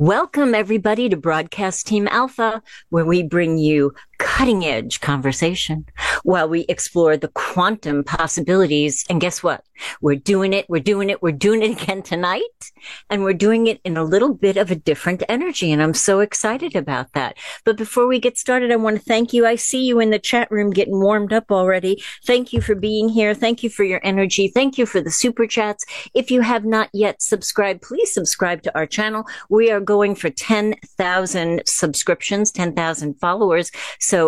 [0.00, 5.86] Welcome everybody to Broadcast Team Alpha, where we bring you cutting edge conversation
[6.22, 9.04] while we explore the quantum possibilities.
[9.08, 9.64] And guess what?
[10.02, 10.68] We're doing it.
[10.68, 11.22] We're doing it.
[11.22, 12.42] We're doing it again tonight.
[13.08, 15.72] And we're doing it in a little bit of a different energy.
[15.72, 17.38] And I'm so excited about that.
[17.64, 19.46] But before we get started, I want to thank you.
[19.46, 22.02] I see you in the chat room getting warmed up already.
[22.26, 23.34] Thank you for being here.
[23.34, 24.48] Thank you for your energy.
[24.48, 25.86] Thank you for the super chats.
[26.14, 29.24] If you have not yet subscribed, please subscribe to our channel.
[29.48, 33.70] We are going for 10,000 subscriptions, 10,000 followers.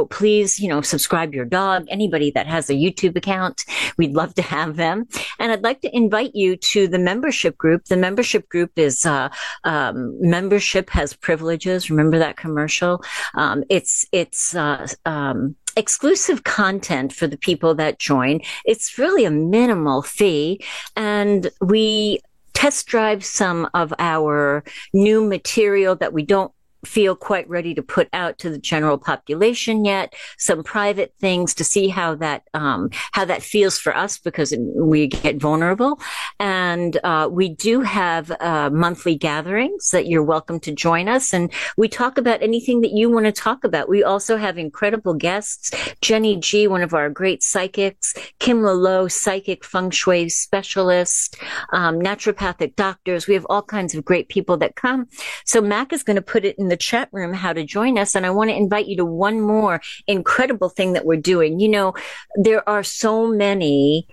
[0.06, 3.64] Please, you know, subscribe your dog, anybody that has a YouTube account.
[3.96, 5.06] We'd love to have them.
[5.38, 7.84] And I'd like to invite you to the membership group.
[7.86, 9.28] The membership group is, uh,
[9.64, 11.90] um, membership has privileges.
[11.90, 13.02] Remember that commercial?
[13.34, 18.40] Um, it's, it's, uh, um, exclusive content for the people that join.
[18.64, 20.62] It's really a minimal fee
[20.96, 22.20] and we
[22.52, 24.62] test drive some of our
[24.92, 26.52] new material that we don't
[26.84, 30.14] feel quite ready to put out to the general population yet.
[30.38, 35.06] Some private things to see how that um, how that feels for us because we
[35.06, 36.00] get vulnerable.
[36.40, 41.52] And uh, we do have uh, monthly gatherings that you're welcome to join us, and
[41.76, 43.88] we talk about anything that you want to talk about.
[43.88, 45.70] We also have incredible guests:
[46.00, 51.36] Jenny G, one of our great psychics, Kim Lalo, psychic feng shui specialist,
[51.72, 53.26] um, naturopathic doctors.
[53.26, 55.06] We have all kinds of great people that come.
[55.44, 58.14] So Mac is going to put it in the chat room how to join us.
[58.14, 61.60] And I want to invite you to one more incredible thing that we're doing.
[61.60, 61.92] You know,
[62.34, 64.08] there are so many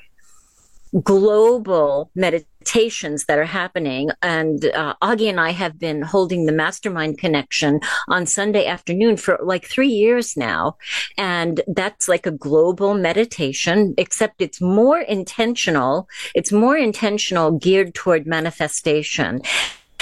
[1.03, 4.09] global meditations that are happening.
[4.21, 9.39] And uh, Augie and I have been holding the mastermind connection on Sunday afternoon for
[9.41, 10.75] like three years now.
[11.17, 16.09] And that's like a global meditation, except it's more intentional.
[16.35, 19.41] It's more intentional geared toward manifestation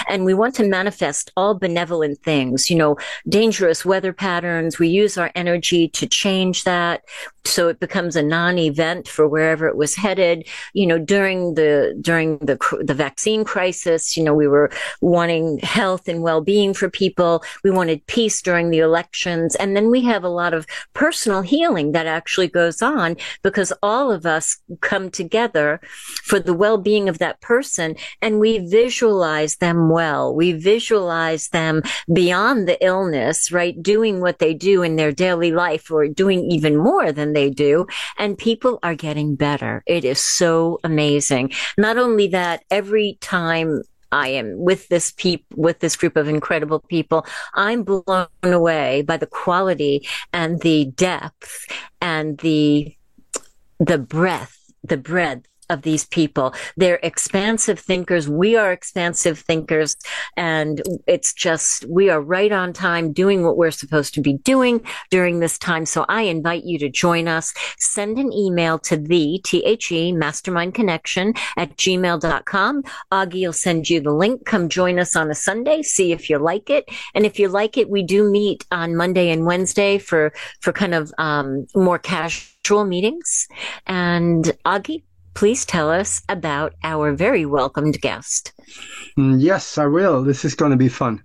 [0.07, 2.97] and we want to manifest all benevolent things, you know,
[3.27, 4.79] dangerous weather patterns.
[4.79, 7.03] We use our energy to change that
[7.47, 10.47] so it becomes a non-event for wherever it was headed.
[10.73, 14.69] You know, during the during the the vaccine crisis, you know, we were
[15.01, 17.43] wanting health and well-being for people.
[17.63, 21.93] We wanted peace during the elections, and then we have a lot of personal healing
[21.93, 25.79] that actually goes on because all of us come together
[26.23, 30.23] for the well-being of that person, and we visualize them well.
[30.41, 31.81] We visualize them
[32.21, 33.75] beyond the illness, right?
[33.81, 37.87] Doing what they do in their daily life or doing even more than they do.
[38.17, 39.83] And people are getting better.
[39.87, 41.53] It is so amazing.
[41.77, 43.81] Not only that, every time
[44.11, 47.25] I am with this peep, with this group of incredible people.
[47.55, 51.51] I'm blown away by the quality and the depth
[52.01, 52.95] and the
[53.79, 56.53] the breadth, the breadth of these people.
[56.75, 58.29] They're expansive thinkers.
[58.29, 59.95] We are expansive thinkers.
[60.35, 64.81] And it's just, we are right on time doing what we're supposed to be doing
[65.09, 65.85] during this time.
[65.85, 67.53] So I invite you to join us.
[67.77, 72.83] Send an email to the T-H-E mastermind connection at gmail.com.
[73.11, 74.45] Augie will send you the link.
[74.45, 75.81] Come join us on a Sunday.
[75.81, 76.85] See if you like it.
[77.13, 80.93] And if you like it, we do meet on Monday and Wednesday for, for kind
[80.93, 83.47] of, um, more casual meetings.
[83.85, 85.03] And Augie,
[85.37, 88.53] please tell us about our very welcomed guest.
[89.19, 90.23] Mm, yes, I will.
[90.23, 91.23] This is going to be fun.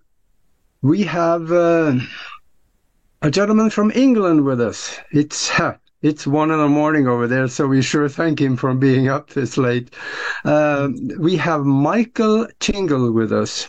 [0.82, 1.94] We have uh,
[3.22, 4.98] a gentleman from England with us.
[5.12, 5.50] It's
[6.02, 9.30] it's one in the morning over there, so we sure thank him for being up
[9.30, 9.94] this late.
[10.44, 13.66] Uh, we have Michael Tingle with us,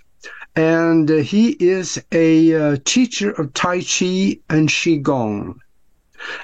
[0.57, 5.55] and he is a uh, teacher of Tai Chi and Qigong.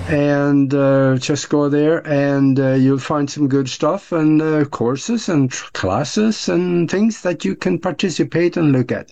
[0.08, 5.28] And uh, just go there and uh, you'll find some good stuff and uh, courses
[5.28, 9.10] and classes and things that you can participate and look at.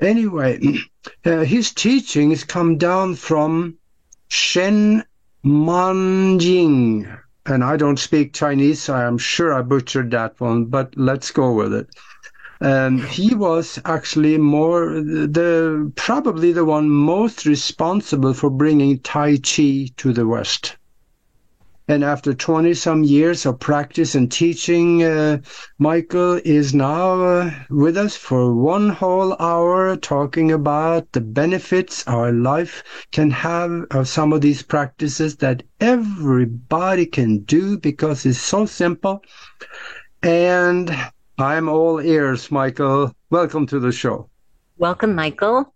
[0.00, 0.78] Anyway,
[1.24, 3.76] uh, his teachings come down from
[4.28, 5.04] Shen
[5.44, 7.18] Manjing.
[7.46, 11.52] And I don't speak Chinese, so I'm sure I butchered that one, but let's go
[11.52, 11.88] with it.
[12.60, 19.88] And he was actually more the probably the one most responsible for bringing Tai Chi
[19.96, 20.76] to the West.
[21.90, 25.38] And after 20 some years of practice and teaching, uh,
[25.78, 32.30] Michael is now uh, with us for one whole hour talking about the benefits our
[32.30, 38.66] life can have of some of these practices that everybody can do because it's so
[38.66, 39.24] simple.
[40.22, 40.96] And
[41.38, 43.12] I'm all ears, Michael.
[43.30, 44.30] Welcome to the show.
[44.78, 45.74] Welcome, Michael.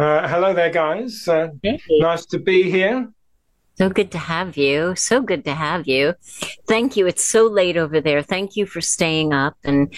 [0.00, 1.28] Uh, hello there, guys.
[1.28, 1.50] Uh.
[2.00, 3.13] Nice to be here.
[3.76, 4.94] So good to have you.
[4.94, 6.14] So good to have you.
[6.68, 7.06] Thank you.
[7.06, 8.22] It's so late over there.
[8.22, 9.56] Thank you for staying up.
[9.64, 9.92] And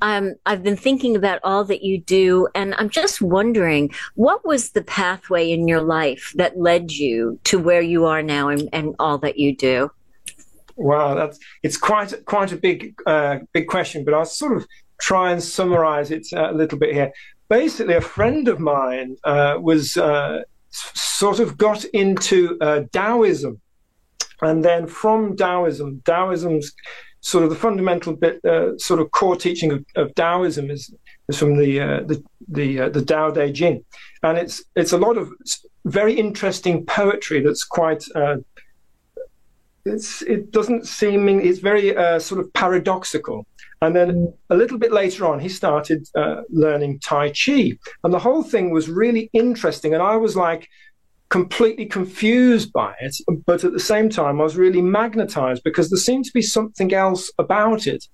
[0.00, 4.70] um, I've been thinking about all that you do, and I'm just wondering what was
[4.70, 8.94] the pathway in your life that led you to where you are now and, and
[9.00, 9.90] all that you do?
[10.76, 14.66] Wow, that's it's quite quite a big uh, big question, but I'll sort of
[15.00, 17.12] try and summarize it a little bit here.
[17.48, 20.42] Basically, a friend of mine uh, was uh,
[20.72, 23.60] sort of got into uh, Taoism.
[24.40, 26.72] And then from Taoism, Taoism's
[27.20, 30.92] sort of the fundamental bit, uh, sort of core teaching of, Taoism is,
[31.28, 33.84] is from the uh, the the, uh, the Tao Te Ching,
[34.22, 35.30] and it's it's a lot of
[35.84, 38.04] very interesting poetry that's quite.
[38.14, 38.36] Uh,
[39.84, 43.46] it's it doesn't seem it's very uh, sort of paradoxical,
[43.82, 47.72] and then a little bit later on, he started uh, learning Tai Chi.
[48.04, 49.92] And the whole thing was really interesting.
[49.92, 50.68] And I was like
[51.30, 53.16] completely confused by it.
[53.44, 56.94] But at the same time, I was really magnetized because there seemed to be something
[56.94, 58.06] else about it,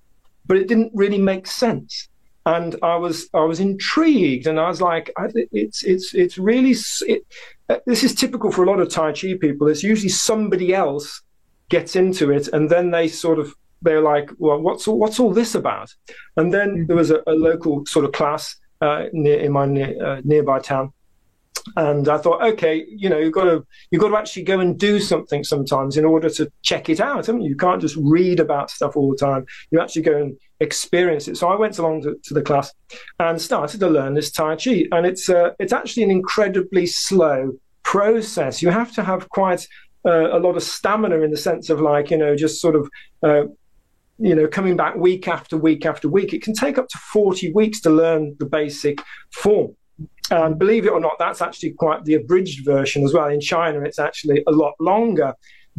[0.47, 2.09] but it didn't really make sense.
[2.47, 5.11] And I was I was intrigued, and I was like,
[5.51, 7.21] it's it's it's really it,
[7.69, 9.67] uh, this is typical for a lot of Tai Chi people.
[9.67, 11.21] It's usually somebody else
[11.69, 15.33] gets into it, and then they sort of they're like, well, what's all, what's all
[15.33, 15.93] this about?
[16.37, 16.85] And then mm-hmm.
[16.87, 20.59] there was a, a local sort of class uh, near in my near, uh, nearby
[20.59, 20.93] town,
[21.75, 24.77] and I thought, okay, you know, you've got to you've got to actually go and
[24.77, 27.29] do something sometimes in order to check it out.
[27.29, 29.45] I mean, you can't just read about stuff all the time.
[29.71, 31.37] You actually go and experience it.
[31.37, 32.73] So I went along to, to the class
[33.19, 37.53] and started to learn this Tai Chi, and it's uh, it's actually an incredibly slow
[37.83, 38.61] process.
[38.61, 39.67] You have to have quite
[40.05, 42.89] uh, a lot of stamina in the sense of like you know just sort of
[43.23, 43.43] uh,
[44.19, 46.33] you know, coming back week after week after week.
[46.33, 49.75] It can take up to 40 weeks to learn the basic form.
[50.31, 53.29] And believe it or not, that's actually quite the abridged version as well.
[53.29, 55.33] In China, it's actually a lot longer.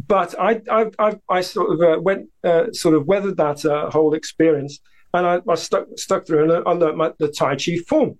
[0.07, 3.89] But I, I, I, I sort of uh, went, uh, sort of weathered that uh,
[3.89, 4.79] whole experience,
[5.13, 8.17] and I, I, stuck stuck through, and I learned my, the Tai Chi form.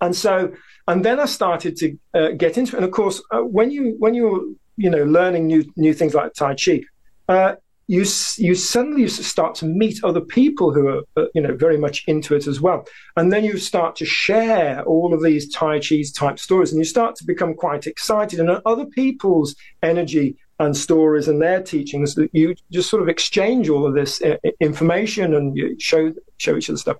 [0.00, 0.52] And so,
[0.86, 2.78] and then I started to uh, get into it.
[2.78, 4.44] And of course, uh, when you when you're
[4.76, 6.82] you know learning new new things like Tai Chi,
[7.28, 7.54] uh,
[7.86, 8.04] you
[8.38, 12.34] you suddenly start to meet other people who are uh, you know very much into
[12.34, 12.86] it as well,
[13.16, 16.84] and then you start to share all of these Tai Chi's type stories, and you
[16.84, 22.30] start to become quite excited, and other people's energy and stories and their teachings that
[22.32, 26.70] you just sort of exchange all of this uh, information and you show show each
[26.70, 26.96] other stuff.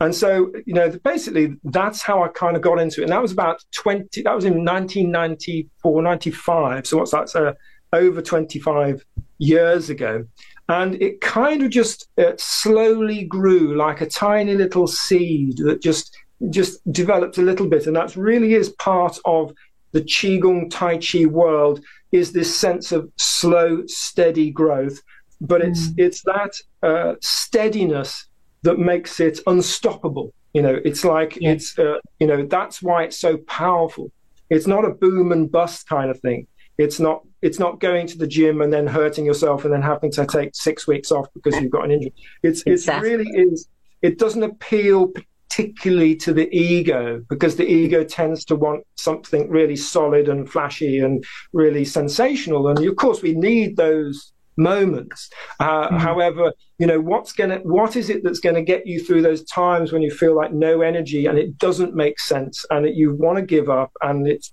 [0.00, 3.04] And so, you know, basically that's how I kind of got into it.
[3.04, 6.86] And that was about 20, that was in 1994, 95.
[6.86, 7.28] So what's that?
[7.28, 7.54] So
[7.92, 9.04] over 25
[9.38, 10.24] years ago.
[10.68, 16.16] And it kind of just uh, slowly grew like a tiny little seed that just
[16.50, 17.86] just developed a little bit.
[17.86, 19.52] And that really is part of
[19.92, 21.80] the Qigong Tai Chi world
[22.12, 25.00] is this sense of slow, steady growth.
[25.40, 25.94] But it's mm.
[25.98, 28.26] it's that uh, steadiness
[28.62, 30.32] that makes it unstoppable.
[30.54, 31.50] You know, it's like yeah.
[31.52, 34.10] it's uh, you know that's why it's so powerful.
[34.50, 36.46] It's not a boom and bust kind of thing.
[36.78, 40.10] It's not it's not going to the gym and then hurting yourself and then having
[40.10, 42.14] to take six weeks off because you've got an injury.
[42.42, 43.10] It's exactly.
[43.10, 43.68] it really is.
[44.00, 49.76] It doesn't appeal particularly to the ego because the ego tends to want something really
[49.76, 51.22] solid and flashy and
[51.52, 52.66] really sensational.
[52.68, 55.28] And of course, we need those moments.
[55.60, 55.96] Uh, mm-hmm.
[55.98, 59.44] However, you know what's gonna what is it that's going to get you through those
[59.44, 63.14] times when you feel like no energy and it doesn't make sense and that you
[63.14, 64.52] want to give up and it's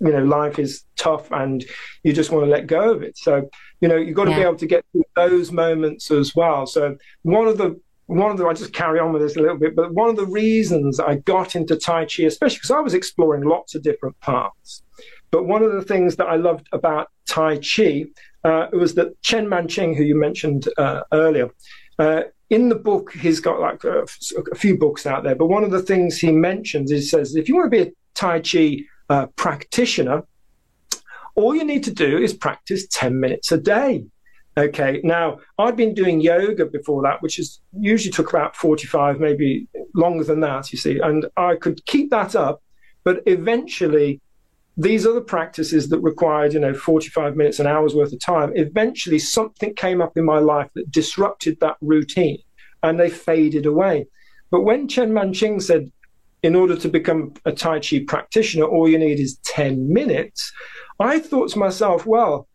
[0.00, 1.64] you know life is tough and
[2.02, 3.48] you just want to let go of it so
[3.80, 4.36] you know you've got to yeah.
[4.36, 7.80] be able to get through those moments as well so one of the
[8.10, 10.16] one of the I just carry on with this a little bit, but one of
[10.16, 14.18] the reasons I got into Tai Chi, especially because I was exploring lots of different
[14.18, 14.82] paths,
[15.30, 18.06] but one of the things that I loved about Tai Chi
[18.42, 21.50] uh, was that Chen Manqing, who you mentioned uh, earlier,
[22.00, 25.62] uh, in the book he's got like a, a, few books out there, but one
[25.62, 28.78] of the things he mentions is says if you want to be a Tai Chi
[29.10, 30.22] uh, practitioner,
[31.34, 34.06] all you need to do is practice 10 minutes a day.
[34.56, 39.68] Okay, now I'd been doing yoga before that, which is usually took about 45, maybe
[39.94, 42.62] longer than that, you see, and I could keep that up,
[43.04, 44.20] but eventually
[44.76, 49.18] these other practices that required, you know, 45 minutes, an hour's worth of time, eventually
[49.18, 52.38] something came up in my life that disrupted that routine
[52.82, 54.06] and they faded away.
[54.50, 55.90] But when Chen Manqing said,
[56.42, 60.52] in order to become a Tai Chi practitioner, all you need is 10 minutes.
[60.98, 62.48] I thought to myself, well,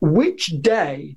[0.00, 1.16] which day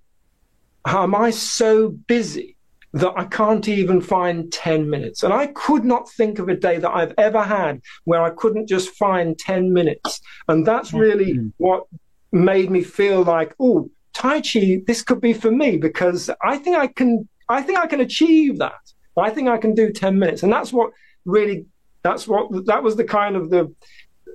[0.86, 2.56] am I so busy
[2.94, 5.24] that I can't even find 10 minutes.
[5.24, 8.68] And I could not think of a day that I've ever had where I couldn't
[8.68, 10.22] just find 10 minutes.
[10.48, 11.50] And that's really mm-hmm.
[11.58, 11.84] what
[12.32, 16.78] made me feel like, oh, Tai Chi, this could be for me because I think
[16.78, 18.80] I can, I think I can achieve that.
[19.18, 20.44] I think I can do 10 minutes.
[20.44, 20.92] And that's what
[21.26, 21.66] really,
[22.10, 23.74] that's what, that was the kind of the,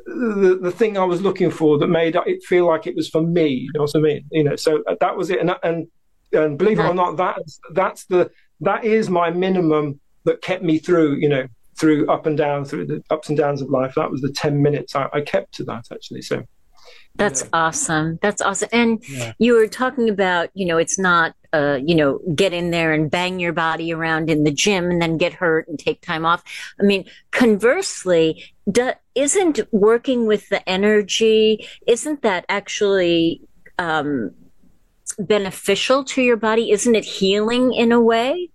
[0.07, 3.23] the, the thing I was looking for that made it feel like it was for
[3.23, 3.49] me.
[3.49, 4.25] You know what I mean?
[4.31, 5.41] You know, so that was it.
[5.41, 5.87] And, and,
[6.33, 10.79] and believe it or not, that's, that's the, that is my minimum that kept me
[10.79, 13.95] through, you know, through up and down, through the ups and downs of life.
[13.97, 14.95] That was the 10 minutes.
[14.95, 16.23] I, I kept to that actually.
[16.23, 16.45] So
[17.17, 17.49] that's yeah.
[17.53, 18.19] awesome.
[18.23, 18.69] That's awesome.
[18.73, 19.33] And yeah.
[19.39, 23.11] you were talking about, you know, it's not, uh, you know, get in there and
[23.11, 26.43] bang your body around in the gym and then get hurt and take time off.
[26.81, 33.41] I mean, conversely, do, isn't working with the energy, isn't that actually,
[33.79, 34.33] um,
[35.19, 36.71] beneficial to your body?
[36.71, 38.51] Isn't it healing in a way?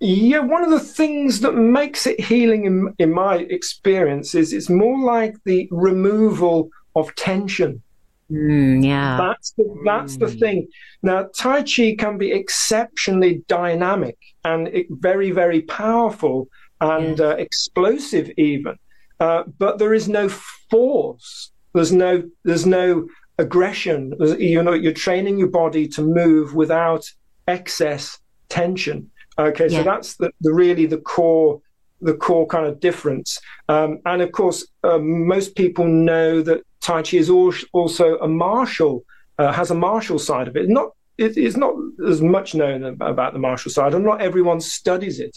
[0.00, 4.70] Yeah, one of the things that makes it healing in, in my experience is it's
[4.70, 7.82] more like the removal of tension.
[8.30, 9.16] Mm, yeah.
[9.16, 10.20] That's the, that's mm.
[10.20, 10.68] the thing.
[11.02, 16.48] Now, Tai Chi can be exceptionally dynamic and it, very, very powerful
[16.80, 18.76] and uh, explosive even.
[19.18, 20.28] Uh, but there is no
[20.70, 21.50] force.
[21.74, 24.12] There's no, there's no aggression.
[24.18, 27.04] There's, you know, you're training your body to move without
[27.46, 29.10] excess tension.
[29.38, 29.68] Okay.
[29.68, 29.78] Yeah.
[29.78, 31.60] So that's the, the really the core
[32.00, 33.40] the core kind of difference.
[33.68, 39.04] Um, and of course, uh, most people know that Tai Chi is also a martial,
[39.38, 40.70] uh, has a martial side of it.
[40.70, 41.74] Not it is not
[42.08, 45.36] as much known about the martial side, and not everyone studies it.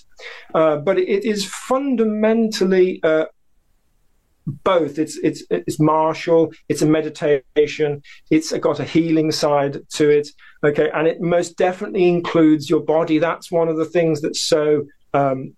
[0.55, 3.25] Uh, but it is fundamentally uh,
[4.45, 4.97] both.
[4.97, 6.53] It's it's it's martial.
[6.69, 8.01] It's a meditation.
[8.29, 10.29] It's got a healing side to it.
[10.63, 13.17] Okay, and it most definitely includes your body.
[13.17, 15.53] That's one of the things that's so um,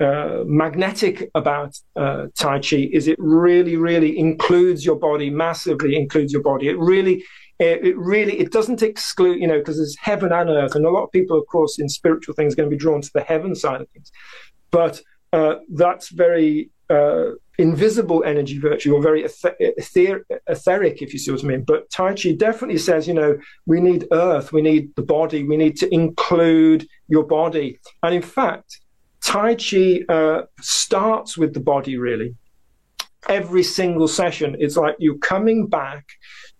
[0.00, 6.32] uh, magnetic about uh, Tai Chi is it really, really includes your body, massively includes
[6.32, 6.68] your body.
[6.68, 7.24] It really,
[7.58, 10.90] it, it really, it doesn't exclude, you know, because there's heaven and earth, and a
[10.90, 13.54] lot of people, of course, in spiritual things, going to be drawn to the heaven
[13.54, 14.12] side of things.
[14.70, 15.00] But
[15.32, 19.56] uh, that's very uh, invisible energy virtue, or very ether-
[20.46, 21.64] etheric, if you see what I mean.
[21.64, 23.36] But Tai Chi definitely says, you know,
[23.66, 28.22] we need earth, we need the body, we need to include your body, and in
[28.22, 28.78] fact
[29.28, 32.34] Tai Chi uh, starts with the body, really.
[33.28, 36.06] Every single session, it's like you're coming back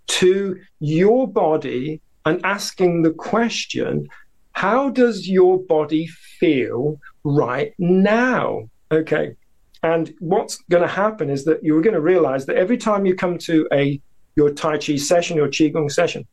[0.09, 4.07] to your body and asking the question
[4.53, 6.09] how does your body
[6.39, 8.69] feel right now?
[8.93, 9.35] Okay.
[9.83, 13.15] And what's going to happen is that you're going to realize that every time you
[13.15, 13.99] come to a
[14.37, 16.27] your Tai Chi session, your Qigong session,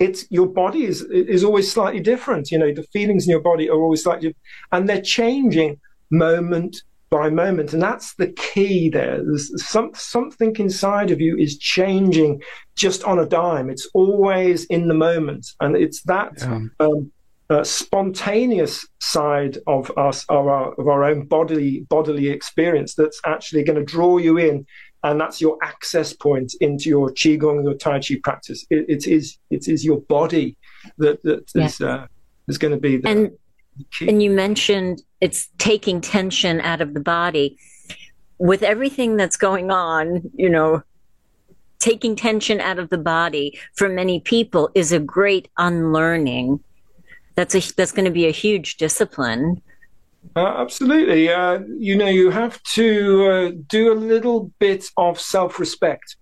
[0.00, 2.50] it's your body is is always slightly different.
[2.50, 4.34] You know, the feelings in your body are always slightly,
[4.72, 6.76] and they're changing moment
[7.10, 8.90] by moment, and that's the key.
[8.90, 12.42] There, there's some something inside of you is changing
[12.74, 13.70] just on a dime.
[13.70, 16.32] It's always in the moment, and it's that.
[16.38, 16.60] Yeah.
[16.80, 17.12] Um,
[17.48, 23.62] uh, spontaneous side of us, of our, of our own bodily bodily experience, that's actually
[23.62, 24.66] going to draw you in
[25.02, 28.66] and that's your access point into your qigong, your tai chi practice.
[28.70, 30.56] it, it is it is your body
[30.98, 32.06] that that is, uh,
[32.48, 33.30] is going to be the, and
[34.00, 37.58] the and you mentioned it's taking tension out of the body
[38.38, 40.22] with everything that's going on.
[40.34, 40.82] You know,
[41.78, 46.60] taking tension out of the body for many people is a great unlearning.
[47.34, 49.62] That's a that's going to be a huge discipline.
[50.34, 51.28] Uh, absolutely.
[51.28, 56.16] Uh, you know, you have to uh, do a little bit of self respect.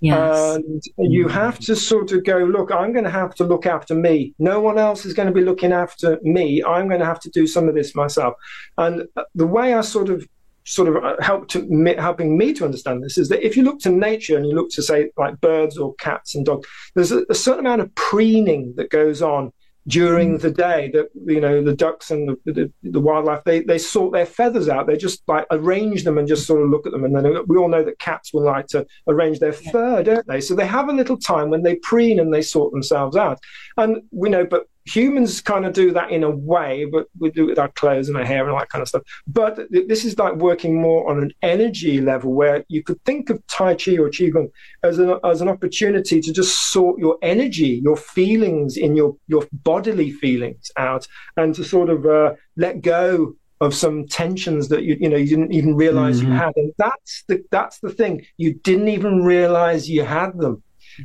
[0.00, 0.56] Yes.
[0.56, 3.94] And you have to sort of go, look, I'm going to have to look after
[3.94, 4.34] me.
[4.40, 6.62] No one else is going to be looking after me.
[6.64, 8.34] I'm going to have to do some of this myself.
[8.78, 10.26] And uh, the way I sort of
[10.64, 13.62] sort of uh, help to me, helping me to understand this is that if you
[13.62, 17.12] look to nature and you look to say like birds or cats and dogs, there's
[17.12, 19.52] a, a certain amount of preening that goes on
[19.88, 20.40] during mm.
[20.40, 24.12] the day that you know the ducks and the, the, the, wildlife they they sort
[24.12, 24.86] their feathers out.
[24.86, 27.04] They just like arrange them and just sort of look at them.
[27.04, 30.40] And then we all know that cats will like to arrange their fur don't they?
[30.40, 33.40] So they have a little time when they preen and they sort themselves out.
[33.76, 37.44] And we know but humans kind of do that in a way, but we do
[37.44, 39.02] it with our clothes and our hair and all that kind of stuff.
[39.26, 43.44] But this is like working more on an energy level where you could think of
[43.46, 44.50] Tai Chi or Qigong
[44.82, 49.46] as an, as an opportunity to just sort your energy, your feelings in your, your
[49.52, 54.96] bodily feelings out and to sort of uh, let go of some tensions that you
[54.98, 56.32] you know you didn't even realize mm-hmm.
[56.32, 60.60] you had and that's the that's the thing you didn't even realize you had them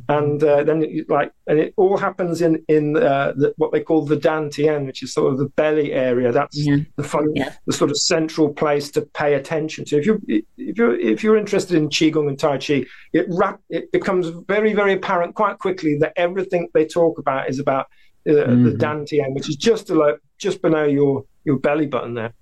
[0.08, 3.80] and uh, then it, like and it all happens in in uh, the, what they
[3.80, 6.32] call the dantian, which is sort of the belly area.
[6.32, 6.78] That's yeah.
[6.96, 7.54] the fun, yeah.
[7.66, 9.98] the sort of central place to pay attention to.
[9.98, 10.20] If you
[10.56, 14.74] if you're if you're interested in qigong and tai chi, it rap, it becomes very
[14.74, 17.86] very apparent quite quickly that everything they talk about is about
[18.28, 18.64] uh, mm-hmm.
[18.64, 22.34] the dantian, which is just below just below your your belly button there.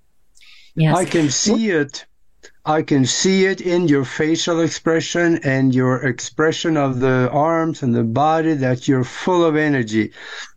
[0.74, 0.96] Yes.
[0.96, 2.04] I can see it
[2.66, 7.94] I can see it in your facial expression and your expression of the arms and
[7.94, 10.12] the body that you're full of energy.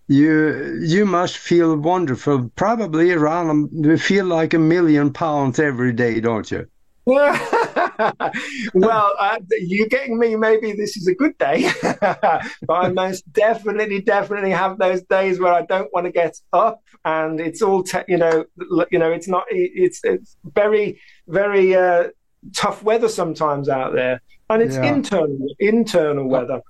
[0.08, 2.50] You you must feel wonderful.
[2.56, 6.66] Probably around you feel like a million pounds every day, don't you?
[8.74, 10.36] well, uh, you're getting me.
[10.36, 15.54] Maybe this is a good day, but I most definitely, definitely have those days where
[15.54, 18.46] I don't want to get up, and it's all, te- you know,
[18.92, 22.10] you know, it's not, it's, it's very, very uh,
[22.56, 24.94] tough weather sometimes out there, and it's yeah.
[24.94, 26.62] internal, internal weather.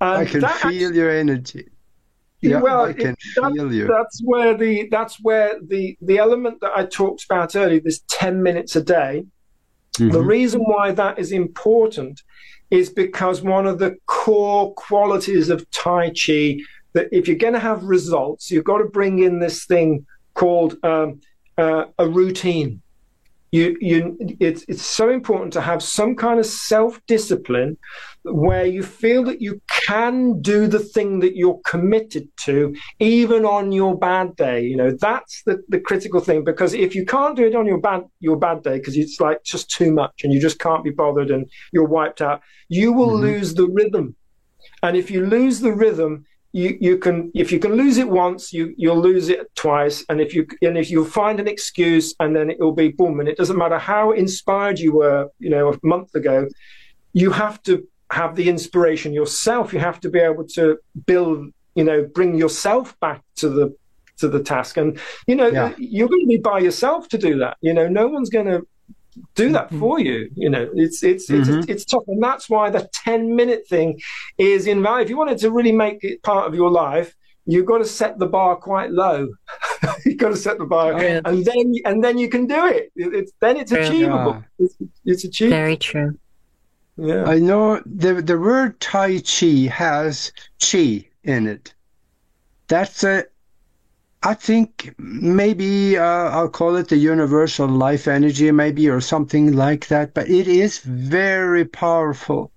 [0.00, 1.68] And I can feel actually, your energy.
[2.40, 3.86] Yeah, well, I can it, feel that, you.
[3.86, 8.42] That's where the that's where the the element that I talked about earlier, this ten
[8.42, 9.24] minutes a day
[9.94, 10.10] Mm-hmm.
[10.10, 12.22] The reason why that is important
[12.70, 16.58] is because one of the core qualities of Tai Chi
[16.94, 20.76] that if you're going to have results, you've got to bring in this thing called
[20.84, 21.20] um,
[21.58, 22.80] uh, a routine
[23.54, 27.78] you you it's it's so important to have some kind of self discipline
[28.24, 33.70] where you feel that you can do the thing that you're committed to even on
[33.70, 34.62] your bad day.
[34.62, 37.78] You know that's the, the critical thing because if you can't do it on your
[37.78, 40.90] bad your bad day because it's like just too much and you just can't be
[40.90, 43.26] bothered and you're wiped out you will mm-hmm.
[43.26, 44.16] lose the rhythm.
[44.82, 48.52] And if you lose the rhythm you, you can if you can lose it once
[48.52, 50.04] you you'll lose it twice.
[50.08, 53.20] And if you and if you find an excuse and then it will be boom.
[53.20, 56.48] And it doesn't matter how inspired you were you know a month ago
[57.12, 61.84] you have to have the inspiration yourself you have to be able to build you
[61.84, 63.76] know bring yourself back to the
[64.16, 65.74] to the task and you know yeah.
[65.76, 68.64] you're going to be by yourself to do that you know no one's going to
[69.34, 69.80] do that mm-hmm.
[69.80, 70.30] for you.
[70.34, 71.60] You know, it's it's mm-hmm.
[71.60, 74.00] it's, it's tough, and that's why the ten minute thing
[74.38, 75.02] is invaluable.
[75.02, 77.14] If you wanted to really make it part of your life,
[77.46, 79.28] you've got to set the bar quite low.
[80.04, 81.20] you've got to set the bar, oh, yeah.
[81.24, 82.90] and then and then you can do it.
[82.96, 84.42] It's then it's achievable.
[84.58, 84.66] Yeah.
[84.66, 85.56] It's, it's achievable.
[85.56, 86.18] Very true.
[86.96, 91.74] Yeah, I know the the word Tai Chi has chi in it.
[92.68, 93.24] That's a
[94.22, 99.88] I think maybe uh, I'll call it the universal life energy, maybe, or something like
[99.88, 100.14] that.
[100.14, 102.52] But it is very powerful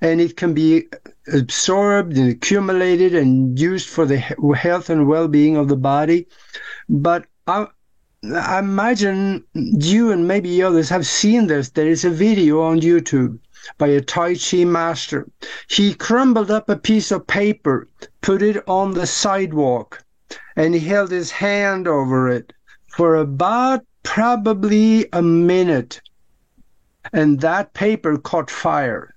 [0.00, 0.88] and it can be
[1.32, 6.26] absorbed and accumulated and used for the health and well being of the body.
[6.88, 7.68] But I,
[8.34, 11.70] I imagine you and maybe others have seen this.
[11.70, 13.38] There is a video on YouTube
[13.78, 15.26] by a Tai Chi master.
[15.68, 17.88] He crumbled up a piece of paper,
[18.20, 20.04] put it on the sidewalk
[20.56, 22.52] and he held his hand over it
[22.88, 26.00] for about probably a minute.
[27.12, 29.14] And that paper caught fire.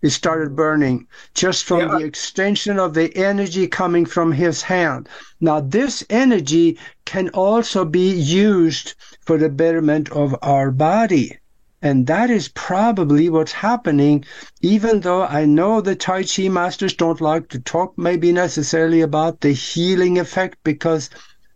[0.00, 1.98] It started burning just from yeah.
[1.98, 5.08] the extension of the energy coming from his hand.
[5.40, 11.37] Now, this energy can also be used for the betterment of our body.
[11.80, 14.24] And that is probably what's happening,
[14.60, 19.40] even though I know the Tai Chi masters don't like to talk maybe necessarily about
[19.40, 21.08] the healing effect because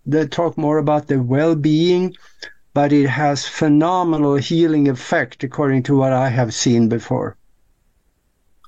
[0.07, 2.15] they talk more about the well being,
[2.73, 7.37] but it has phenomenal healing effect according to what I have seen before.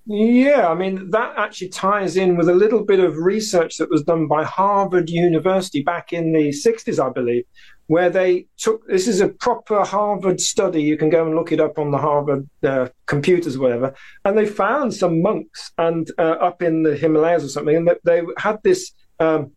[0.07, 4.03] Yeah, I mean, that actually ties in with a little bit of research that was
[4.03, 7.45] done by Harvard University back in the 60s, I believe,
[7.87, 10.83] where they took this is a proper Harvard study.
[10.83, 13.95] You can go and look it up on the Harvard uh, computers whatever.
[14.27, 18.23] And they found some monks and uh, up in the Himalayas or something, and they
[18.37, 19.53] had this um,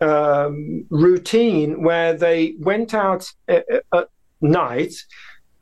[0.00, 4.08] um, routine where they went out at, uh, uh, at
[4.40, 4.94] night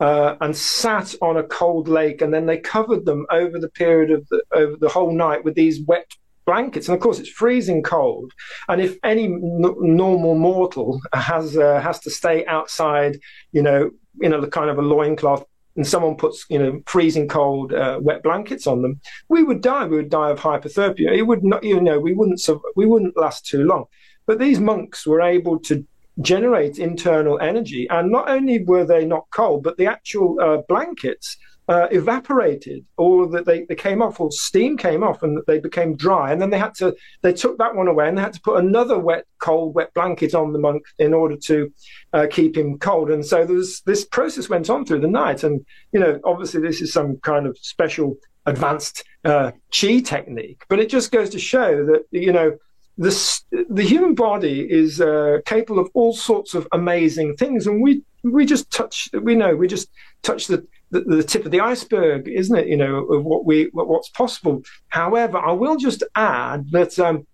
[0.00, 4.10] uh, and sat on a cold lake, and then they covered them over the period
[4.10, 6.10] of the, over the whole night with these wet
[6.46, 6.88] blankets.
[6.88, 8.32] And of course, it's freezing cold.
[8.68, 13.18] And if any n- normal mortal has uh, has to stay outside,
[13.52, 15.44] you know, in a kind of a loincloth
[15.76, 19.86] and someone puts you know freezing cold uh, wet blankets on them, we would die.
[19.86, 21.16] We would die of hypothermia.
[21.16, 22.40] It would not, you know, we wouldn't
[22.76, 23.84] we wouldn't last too long.
[24.26, 25.86] But these monks were able to
[26.20, 27.86] generate internal energy.
[27.90, 31.36] And not only were they not cold, but the actual uh, blankets
[31.68, 32.84] uh, evaporated.
[32.96, 36.32] All of that they, they came off, or steam came off, and they became dry.
[36.32, 38.58] And then they had to they took that one away, and they had to put
[38.58, 41.70] another wet, cold, wet blanket on the monk in order to
[42.14, 43.10] uh, keep him cold.
[43.10, 45.44] And so there was, this process went on through the night.
[45.44, 50.80] And you know, obviously, this is some kind of special advanced uh, chi technique, but
[50.80, 52.56] it just goes to show that you know
[52.98, 58.02] the the human body is uh, capable of all sorts of amazing things, and we
[58.24, 59.88] we just touch we know we just
[60.22, 62.66] touch the, the, the tip of the iceberg, isn't it?
[62.66, 64.62] You know of what we what's possible.
[64.88, 67.26] However, I will just add that um,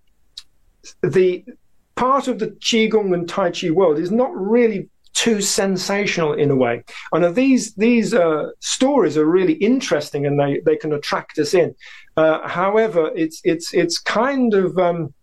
[1.03, 1.45] the
[1.95, 6.57] part of the qigong and tai chi world is not really too sensational in a
[6.57, 6.85] way.
[7.13, 11.75] And these these uh, stories are really interesting, and they, they can attract us in.
[12.19, 15.15] Uh, however, it's it's it's kind of um,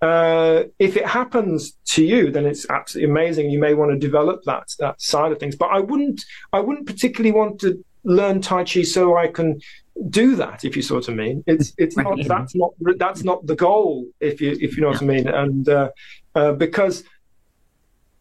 [0.00, 3.50] uh, if it happens to you, then it's absolutely amazing.
[3.50, 5.56] You may want to develop that that side of things.
[5.56, 9.60] But I wouldn't I wouldn't particularly want to learn Tai Chi so I can
[10.08, 10.64] do that.
[10.64, 14.06] If you sort of mean it's it's not that's not that's not the goal.
[14.20, 15.90] If you if you know what I mean, and uh,
[16.34, 17.02] uh, because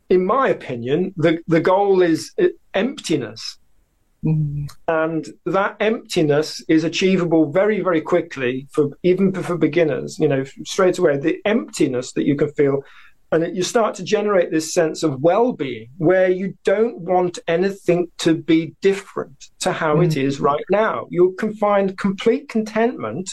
[0.10, 2.34] in my opinion, the the goal is
[2.74, 3.58] emptiness.
[4.28, 4.70] Mm.
[4.88, 10.20] And that emptiness is achievable very, very quickly for even for beginners.
[10.20, 12.84] You know, straight away, the emptiness that you can feel,
[13.32, 18.08] and it, you start to generate this sense of well-being where you don't want anything
[18.20, 20.06] to be different to how mm.
[20.06, 21.08] it is right now.
[21.10, 23.30] You can find complete contentment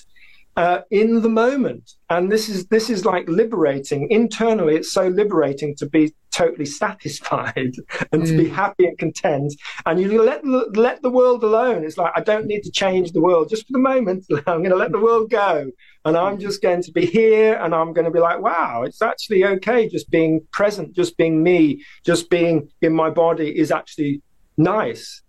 [0.56, 1.92] uh, in the moment.
[2.10, 4.76] And this is this is like liberating internally.
[4.76, 7.74] It's so liberating to be totally satisfied
[8.12, 8.26] and mm.
[8.26, 8.52] to be mm.
[8.52, 9.54] happy and content.
[9.86, 11.84] And you let let the world alone.
[11.84, 14.26] It's like I don't need to change the world just for the moment.
[14.46, 15.70] I'm going to let the world go,
[16.04, 17.54] and I'm just going to be here.
[17.54, 19.88] And I'm going to be like, wow, it's actually okay.
[19.88, 24.22] Just being present, just being me, just being in my body is actually
[24.56, 25.22] nice.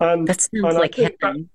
[0.00, 1.50] And that sounds and like heaven.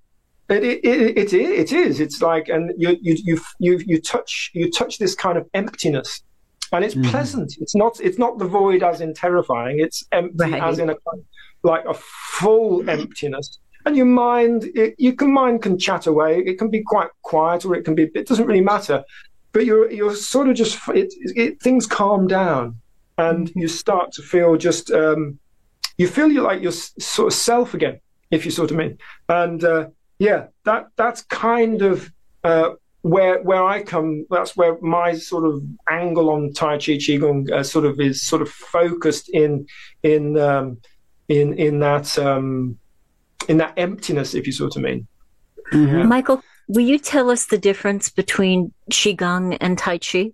[0.47, 1.99] It, it, it, it, it is.
[1.99, 6.21] It's like, and you, you, you, you, you touch, you touch this kind of emptiness,
[6.71, 7.09] and it's mm.
[7.09, 7.55] pleasant.
[7.59, 9.79] It's not, it's not the void as in terrifying.
[9.79, 10.63] It's empty right.
[10.63, 10.95] as in a
[11.63, 13.59] like a full emptiness.
[13.85, 16.39] And your mind, it, you can mind can chat away.
[16.39, 18.09] It can be quite quiet, or it can be.
[18.15, 19.03] It doesn't really matter.
[19.51, 20.79] But you're, you're sort of just.
[20.89, 22.79] It, it things calm down,
[23.17, 23.51] and mm.
[23.55, 24.91] you start to feel just.
[24.91, 25.39] Um,
[25.97, 28.01] you feel you like your sort of self again,
[28.31, 28.97] if you sort of mean.
[29.29, 32.11] And uh, yeah, that that's kind of
[32.43, 32.71] uh,
[33.05, 34.25] where where I come.
[34.31, 38.41] That's where my sort of angle on Tai Chi Qigong uh, sort of is sort
[38.41, 39.67] of focused in
[40.01, 40.77] in um,
[41.29, 42.79] in in that um,
[43.47, 45.05] in that emptiness, if you sort of mean.
[45.71, 46.07] Mm-hmm.
[46.07, 50.31] Michael, will you tell us the difference between Qigong and Tai Chi?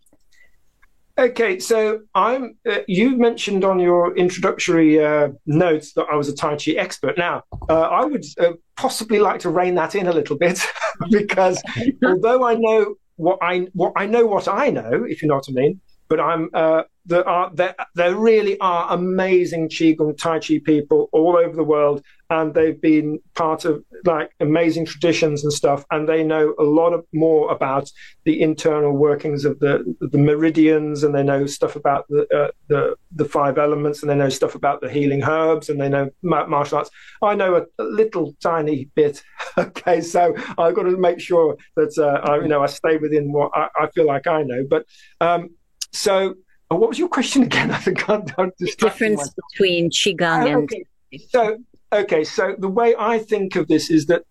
[1.17, 2.57] Okay, so I'm.
[2.67, 7.17] Uh, you mentioned on your introductory uh, notes that I was a Tai Chi expert.
[7.17, 10.59] Now, uh, I would uh, possibly like to rein that in a little bit
[11.11, 11.61] because
[12.05, 15.49] although I know what I what I know what I know, if you know what
[15.49, 20.59] I mean, but I'm uh, there are there, there really are amazing qigong tai chi
[20.63, 25.83] people all over the world and they've been part of like amazing traditions and stuff
[25.91, 27.91] and they know a lot of, more about
[28.23, 32.95] the internal workings of the the meridians and they know stuff about the uh, the
[33.15, 36.77] the five elements and they know stuff about the healing herbs and they know martial
[36.77, 36.89] arts.
[37.21, 39.21] I know a, a little tiny bit
[39.57, 43.31] okay so i've got to make sure that uh, I, you know i stay within
[43.31, 44.85] what I, I feel like i know but
[45.19, 45.49] um
[45.91, 46.35] so
[46.71, 47.69] Oh, what was your question again?
[47.77, 49.35] I think I'm, I'm the difference myself.
[49.51, 50.85] between qigong oh, okay.
[51.11, 51.57] and so
[51.91, 52.23] okay.
[52.23, 54.23] So the way I think of this is that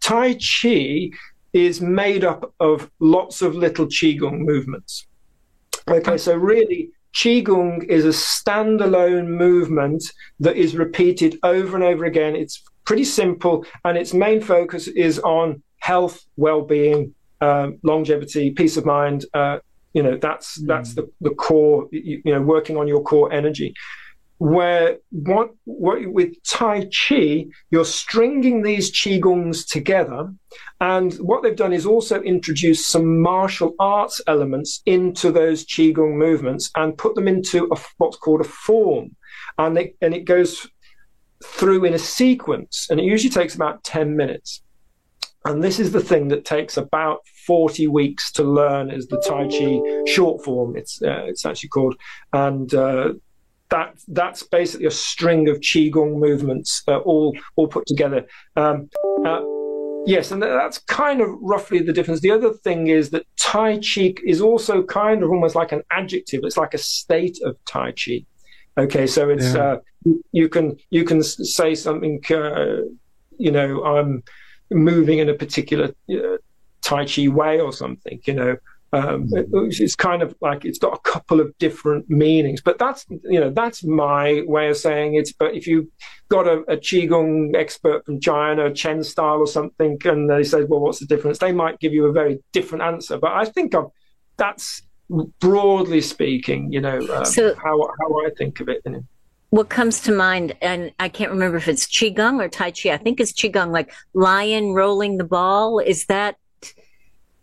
[0.00, 1.10] Tai Chi
[1.52, 5.06] is made up of lots of little qigong movements.
[5.88, 10.04] Okay, so really, qigong is a standalone movement
[10.40, 12.36] that is repeated over and over again.
[12.36, 18.86] It's pretty simple, and its main focus is on health, well-being, um, longevity, peace of
[18.86, 19.58] mind, uh,
[19.92, 20.66] you know, that's mm.
[20.66, 21.88] that's the, the core.
[21.92, 23.74] You, you, know, working on your core energy.
[24.38, 30.34] Where what, what with Tai Chi, you're stringing these qigongs together,
[30.80, 36.72] and what they've done is also introduce some martial arts elements into those qigong movements
[36.74, 39.14] and put them into a, what's called a form,
[39.58, 40.66] and it, and it goes
[41.44, 44.60] through in a sequence, and it usually takes about ten minutes.
[45.44, 49.48] And this is the thing that takes about 40 weeks to learn is the Tai
[49.48, 51.96] Chi short form, it's, uh, it's actually called.
[52.32, 53.14] And uh,
[53.70, 58.26] that, that's basically a string of Qigong movements uh, all, all put together.
[58.56, 58.90] Um,
[59.24, 59.42] uh,
[60.06, 62.20] yes, and that's kind of roughly the difference.
[62.20, 66.40] The other thing is that Tai Chi is also kind of almost like an adjective,
[66.44, 68.24] it's like a state of Tai Chi.
[68.78, 69.62] Okay, so it's yeah.
[69.62, 69.76] uh,
[70.32, 72.22] you can you can say something.
[72.30, 72.88] Uh,
[73.36, 74.22] you know, I'm
[74.70, 76.36] moving in a particular uh,
[76.92, 78.56] Tai Chi way or something, you know,
[78.94, 83.40] Um, it's kind of like it's got a couple of different meanings, but that's you
[83.40, 85.30] know that's my way of saying it.
[85.38, 85.90] But if you
[86.28, 90.80] got a, a qigong expert from China, Chen style or something, and they say, well,
[90.80, 91.38] what's the difference?
[91.38, 93.16] They might give you a very different answer.
[93.16, 93.90] But I think I've,
[94.36, 94.82] that's
[95.40, 98.82] broadly speaking, you know, um, so, how how I think of it.
[98.84, 99.04] You know
[99.48, 102.90] what comes to mind, and I can't remember if it's qigong or tai chi.
[102.90, 105.78] I think it's qigong, like lion rolling the ball.
[105.78, 106.36] Is that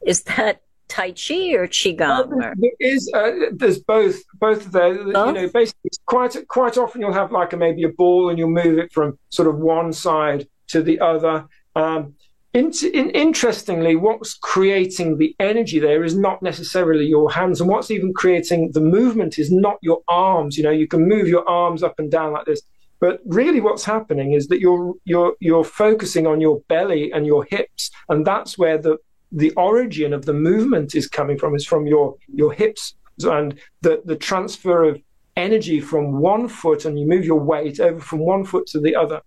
[0.05, 2.27] is that Tai Chi or Qigong?
[2.29, 5.13] Well, there is, uh, there's both, both of those.
[5.13, 5.27] Both?
[5.27, 8.49] You know, basically, quite quite often you'll have like a, maybe a ball and you'll
[8.49, 11.45] move it from sort of one side to the other.
[11.75, 12.15] Um,
[12.53, 17.91] in, in, interestingly, what's creating the energy there is not necessarily your hands, and what's
[17.91, 20.57] even creating the movement is not your arms.
[20.57, 22.63] You know, you can move your arms up and down like this,
[22.99, 27.43] but really, what's happening is that you're you're you're focusing on your belly and your
[27.43, 28.97] hips, and that's where the
[29.31, 32.95] the origin of the movement is coming from is from your your hips.
[33.21, 35.01] And the the transfer of
[35.35, 38.95] energy from one foot and you move your weight over from one foot to the
[38.95, 39.21] other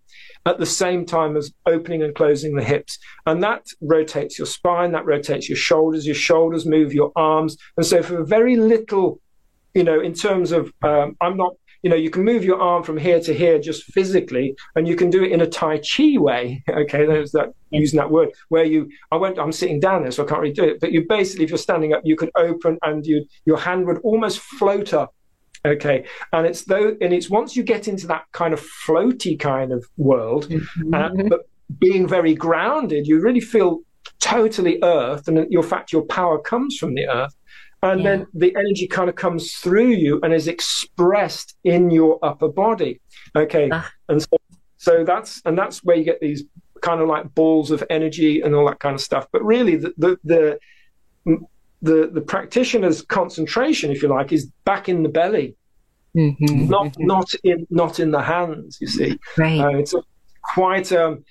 [0.45, 2.99] at the same time as opening and closing the hips.
[3.27, 7.57] And that rotates your spine that rotates your shoulders your shoulders move your arms.
[7.77, 9.21] And so for very little
[9.75, 12.83] you know in terms of um, i'm not you know, you can move your arm
[12.85, 16.17] from here to here just physically, and you can do it in a Tai Chi
[16.17, 16.63] way.
[16.73, 18.89] Okay, there's that using that word where you.
[19.11, 19.39] I went.
[19.39, 20.81] I'm sitting down there, so I can't really do it.
[20.81, 23.99] But you basically, if you're standing up, you could open and you your hand would
[23.99, 25.15] almost float up.
[25.65, 29.73] Okay, and it's though, and it's once you get into that kind of floaty kind
[29.73, 30.95] of world, mm-hmm.
[30.95, 33.81] uh, but being very grounded, you really feel
[34.21, 37.35] totally earth, and in fact, your power comes from the earth
[37.83, 38.11] and yeah.
[38.11, 43.01] then the energy kind of comes through you and is expressed in your upper body
[43.37, 43.91] okay ah.
[44.09, 44.37] and so,
[44.77, 46.45] so that's and that's where you get these
[46.81, 49.93] kind of like balls of energy and all that kind of stuff but really the
[49.99, 50.59] the the
[51.85, 55.57] the, the practitioner's concentration if you like is back in the belly
[56.17, 56.69] mm-hmm.
[56.69, 57.07] not mm-hmm.
[57.07, 60.03] not in not in the hands you see right uh, it's a,
[60.55, 61.25] quite um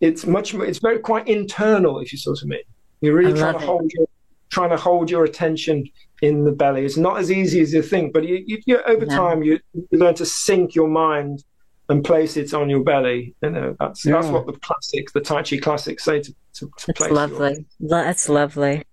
[0.00, 2.60] it's much it's very quite internal if you sort of mean
[3.00, 4.06] you're really trying to hold your
[4.50, 5.84] trying to hold your attention
[6.22, 6.84] in the belly.
[6.84, 9.16] It's not as easy as you think, but you, you, you over yeah.
[9.16, 11.44] time you, you, learn to sink your mind
[11.88, 13.34] and place it on your belly.
[13.42, 14.14] You know, that's yeah.
[14.14, 17.10] that's what the classics, the Tai Chi classics, say to, to, to place.
[17.10, 17.66] Lovely.
[17.78, 17.88] Your...
[17.88, 18.84] That's lovely.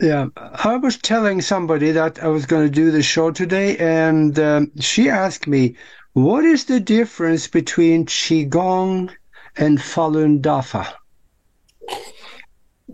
[0.00, 4.36] Yeah, I was telling somebody that I was going to do the show today, and
[4.38, 5.76] um, she asked me,
[6.14, 9.10] "What is the difference between qigong
[9.56, 10.92] and Falun Dafa?"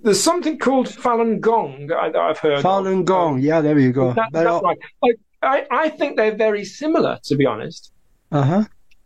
[0.02, 2.64] There's something called Falun Gong that, I, have heard.
[2.64, 3.04] Falun of.
[3.06, 4.12] Gong, yeah, there you go.
[4.12, 4.78] That, that's right.
[5.02, 7.92] I, I, I, think they're very similar, to be honest.
[8.30, 8.64] Uh huh.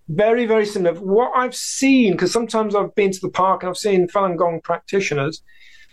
[0.09, 0.99] Very, very similar.
[0.99, 4.61] What I've seen, because sometimes I've been to the park and I've seen Falun Gong
[4.63, 5.43] practitioners,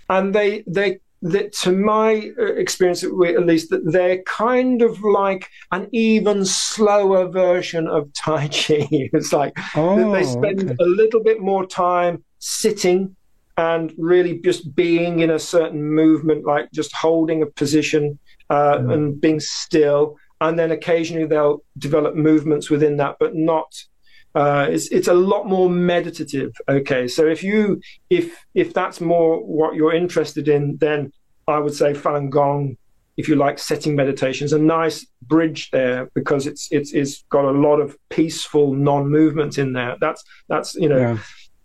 [0.09, 5.49] and they they that to my uh, experience at least that they're kind of like
[5.71, 10.75] an even slower version of tai chi it's like oh, they spend okay.
[10.79, 13.15] a little bit more time sitting
[13.59, 18.17] and really just being in a certain movement, like just holding a position
[18.49, 18.89] uh, mm-hmm.
[18.89, 20.15] and being still.
[20.39, 23.69] And then occasionally they'll develop movements within that, but not.
[24.33, 26.53] Uh, it's it's a lot more meditative.
[26.69, 31.11] Okay, so if you if if that's more what you're interested in, then
[31.45, 32.77] I would say Falun Gong.
[33.17, 37.51] If you like setting meditations, a nice bridge there because it's it's it's got a
[37.51, 39.97] lot of peaceful non-movement in there.
[39.99, 40.97] That's that's you know.
[40.97, 41.17] Yeah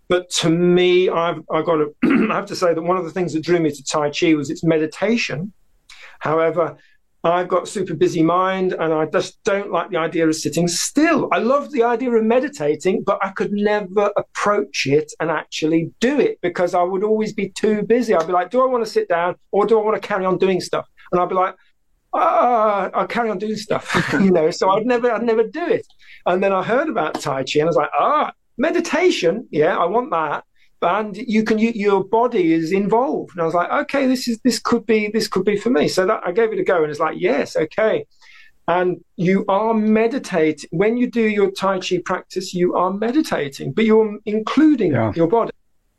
[0.08, 1.94] but to me, I've, I've got to,
[2.30, 4.34] I have to say that one of the things that drew me to Tai Chi
[4.34, 5.52] was its meditation.
[6.20, 6.76] However,
[7.24, 10.68] I've got a super busy mind and I just don't like the idea of sitting
[10.68, 11.28] still.
[11.32, 16.20] I love the idea of meditating, but I could never approach it and actually do
[16.20, 18.14] it because I would always be too busy.
[18.14, 20.26] I'd be like, do I want to sit down or do I want to carry
[20.26, 20.86] on doing stuff?
[21.12, 21.54] And I'd be like,
[22.12, 25.86] ah, I'll carry on doing stuff, you know, so I'd never, I'd never do it.
[26.26, 29.86] And then I heard about Tai Chi and I was like, ah, meditation, yeah, I
[29.86, 30.44] want that.
[30.82, 33.32] And you can, you, your body is involved.
[33.32, 35.88] And I was like, okay, this is, this could be, this could be for me.
[35.88, 38.04] So that I gave it a go and it's like, yes, okay.
[38.68, 40.68] And you are meditating.
[40.72, 45.12] When you do your Tai Chi practice, you are meditating, but you're including yeah.
[45.14, 45.52] your body.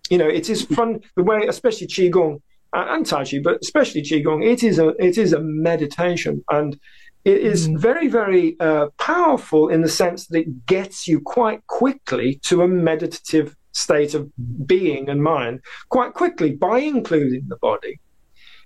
[0.10, 2.42] You know, it is fun, the way, especially Qigong
[2.74, 6.44] and Tai Chi, but especially Qigong, it is a, it is a meditation.
[6.52, 6.80] And
[7.26, 7.80] it is mm.
[7.80, 12.68] very, very uh, powerful in the sense that it gets you quite quickly to a
[12.68, 14.32] meditative state of
[14.66, 15.60] being and mind
[15.90, 18.00] quite quickly by including the body.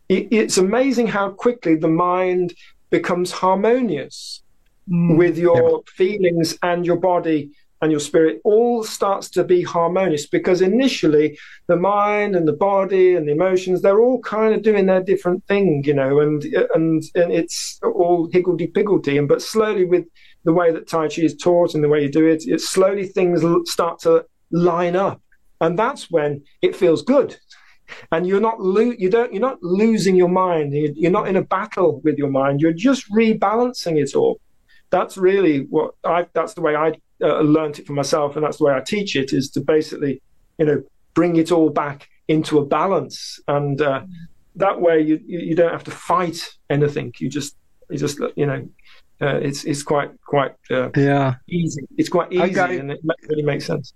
[0.10, 2.54] It, it's amazing how quickly the mind
[2.90, 4.44] becomes harmonious
[4.90, 5.18] mm.
[5.18, 5.94] with your yeah.
[5.96, 11.38] feelings and your body and your spirit all starts to be harmonious because initially
[11.68, 15.46] the mind and the body and the emotions they're all kind of doing their different
[15.48, 20.06] thing you know and and, and it's all higgledy piggledy and but slowly with
[20.44, 23.06] the way that tai chi is taught and the way you do it it slowly
[23.06, 25.22] things start to line up
[25.62, 27.38] and that's when it feels good.
[28.12, 31.44] And you're not lo- you don't you're not losing your mind you're not in a
[31.44, 34.40] battle with your mind you're just rebalancing it all.
[34.92, 38.58] That's really what I that's the way I uh, learned it for myself, and that's
[38.58, 40.22] the way I teach it is to basically,
[40.58, 44.02] you know, bring it all back into a balance, and uh,
[44.56, 47.14] that way you you don't have to fight anything.
[47.20, 47.56] You just
[47.90, 48.68] you just you know.
[49.22, 51.82] Uh, it's it's quite quite uh, yeah easy.
[51.98, 53.94] It's quite easy, and it really makes sense.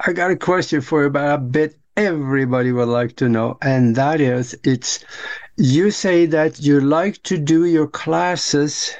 [0.00, 3.94] I got a question for you about a bit everybody would like to know, and
[3.96, 5.04] that is, it's
[5.56, 8.94] you say that you like to do your classes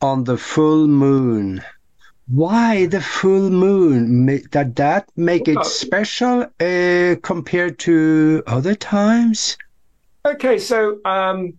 [0.00, 1.62] on the full moon.
[2.32, 4.24] Why the full moon?
[4.26, 9.58] Did that make it special uh, compared to other times?
[10.24, 11.52] Okay, so um,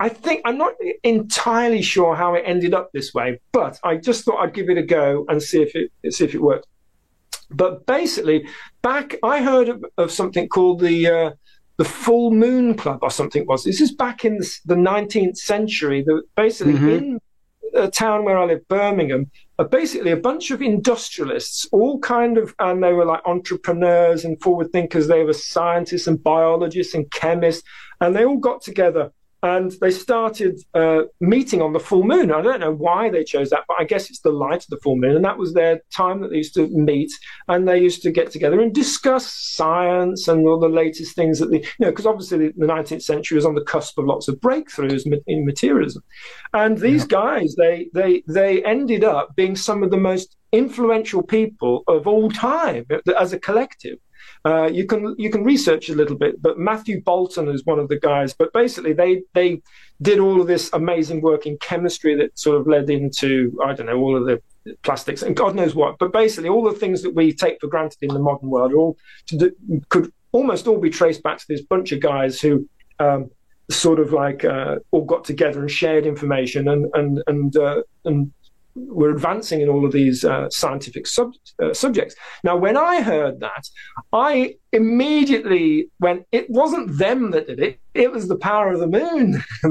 [0.00, 4.24] I think I'm not entirely sure how it ended up this way, but I just
[4.24, 6.66] thought I'd give it a go and see if it see if it worked.
[7.50, 8.48] But basically,
[8.80, 11.30] back I heard of, of something called the uh,
[11.76, 13.62] the Full Moon Club or something was.
[13.62, 16.02] This is back in the, the 19th century.
[16.02, 16.88] The, basically, mm-hmm.
[16.88, 17.20] in
[17.74, 22.54] a town where I live, Birmingham, Uh, basically a bunch of industrialists, all kind of,
[22.60, 25.08] and they were like entrepreneurs and forward thinkers.
[25.08, 27.68] They were scientists and biologists and chemists,
[28.00, 32.32] and they all got together and they started uh, meeting on the full moon.
[32.32, 34.80] I don't know why they chose that, but I guess it's the light of the
[34.82, 37.10] full moon, and that was their time that they used to meet,
[37.46, 41.50] and they used to get together and discuss science and all the latest things that
[41.50, 44.36] the, you know, because obviously the 19th century was on the cusp of lots of
[44.36, 46.02] breakthroughs in materialism,
[46.52, 47.08] and these yeah.
[47.08, 52.30] guys, they they they ended up being some of the most influential people of all
[52.30, 52.86] time
[53.18, 53.98] as a collective.
[54.44, 57.88] Uh, you can you can research a little bit, but Matthew Boulton is one of
[57.88, 58.34] the guys.
[58.34, 59.62] But basically, they they
[60.00, 63.86] did all of this amazing work in chemistry that sort of led into I don't
[63.86, 64.42] know all of the
[64.82, 65.98] plastics and God knows what.
[65.98, 68.96] But basically, all the things that we take for granted in the modern world all
[69.26, 69.52] do,
[69.88, 72.68] could almost all be traced back to this bunch of guys who.
[73.00, 73.30] Um,
[73.70, 78.32] sort of like uh, all got together and shared information and and and uh, and
[78.88, 82.14] we're advancing in all of these uh, scientific sub, uh, subjects.
[82.44, 83.68] Now, when I heard that,
[84.12, 88.86] I immediately went, it wasn't them that did it, it was the power of the
[88.86, 89.42] moon.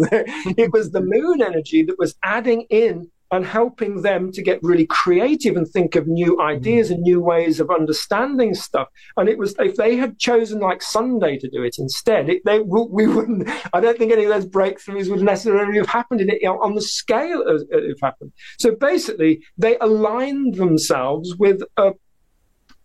[0.58, 4.86] it was the moon energy that was adding in and helping them to get really
[4.86, 8.88] creative and think of new ideas and new ways of understanding stuff.
[9.18, 12.60] And it was if they had chosen like Sunday to do it instead, it, they
[12.60, 13.50] we wouldn't.
[13.74, 16.62] I don't think any of those breakthroughs would necessarily have happened in it you know,
[16.62, 18.32] on the scale as it happened.
[18.60, 21.94] So basically, they aligned themselves with a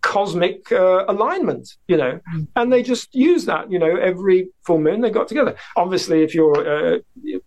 [0.02, 2.46] cosmic uh, alignment, you know, mm.
[2.56, 5.56] and they just use that, you know, every full moon they got together.
[5.76, 6.98] Obviously, if you're uh,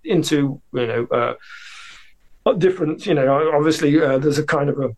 [0.04, 1.34] into, you know, uh,
[2.54, 4.96] different, you know, obviously uh, there's a kind of a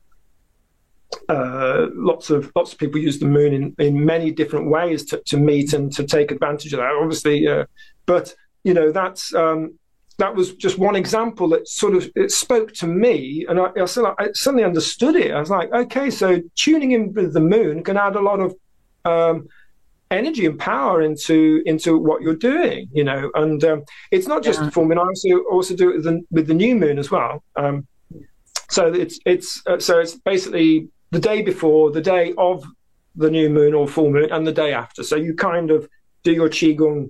[1.30, 5.22] uh, lots of lots of people use the moon in, in many different ways to,
[5.26, 6.92] to meet and to take advantage of that.
[7.02, 7.66] Obviously, uh,
[8.06, 8.34] but
[8.64, 9.78] you know that's um,
[10.18, 13.86] that was just one example that sort of it spoke to me, and I, I,
[14.34, 15.32] suddenly understood it.
[15.32, 18.56] I was like, okay, so tuning in with the moon can add a lot of
[19.06, 19.48] um,
[20.12, 24.60] energy and power into into what you're doing you know and um, it's not just
[24.60, 24.66] yeah.
[24.66, 27.12] the full moon i also also do it with the, with the new moon as
[27.12, 27.86] well um,
[28.70, 32.64] so it's it's uh, so it's basically the day before the day of
[33.16, 35.88] the new moon or full moon and the day after so you kind of
[36.24, 37.10] do your qigong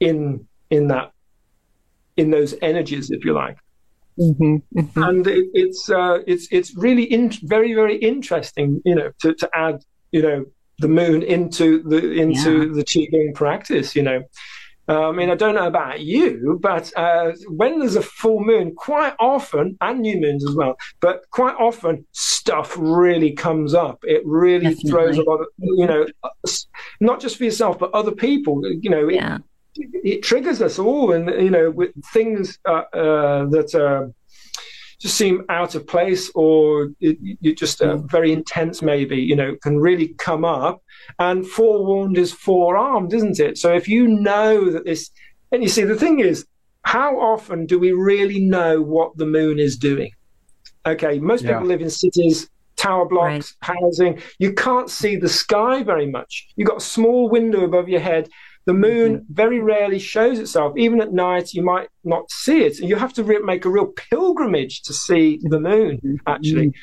[0.00, 1.12] in in that
[2.16, 3.58] in those energies if you like
[4.18, 5.02] mm-hmm, mm-hmm.
[5.02, 9.48] and it, it's uh, it's it's really in, very very interesting you know to, to
[9.54, 9.82] add
[10.12, 10.44] you know
[10.78, 12.72] the moon into the into yeah.
[12.74, 13.96] the qigong practice.
[13.96, 14.22] You know,
[14.88, 18.74] uh, I mean, I don't know about you, but uh, when there's a full moon,
[18.74, 23.98] quite often, and new moons as well, but quite often stuff really comes up.
[24.04, 24.90] It really Definitely.
[24.90, 26.06] throws a lot of, you know,
[27.00, 28.62] not just for yourself, but other people.
[28.66, 29.38] You know, yeah.
[29.76, 34.10] it, it triggers us all, and you know, with things uh, uh that are
[35.00, 39.78] just seem out of place or you just uh, very intense maybe you know can
[39.78, 40.82] really come up.
[41.18, 43.58] And forewarned is forearmed isn't it?
[43.58, 45.10] So if you know that this
[45.52, 46.46] and you see the thing is
[46.82, 50.10] how often do we really know what the moon is doing?
[50.86, 51.54] Okay most yeah.
[51.54, 53.76] people live in cities tower blocks right.
[53.82, 54.22] housing.
[54.38, 56.48] You can't see the sky very much.
[56.56, 58.28] You've got a small window above your head
[58.68, 59.32] the moon mm-hmm.
[59.32, 60.76] very rarely shows itself.
[60.76, 62.78] Even at night, you might not see it.
[62.80, 66.16] You have to re- make a real pilgrimage to see the moon, mm-hmm.
[66.26, 66.74] actually.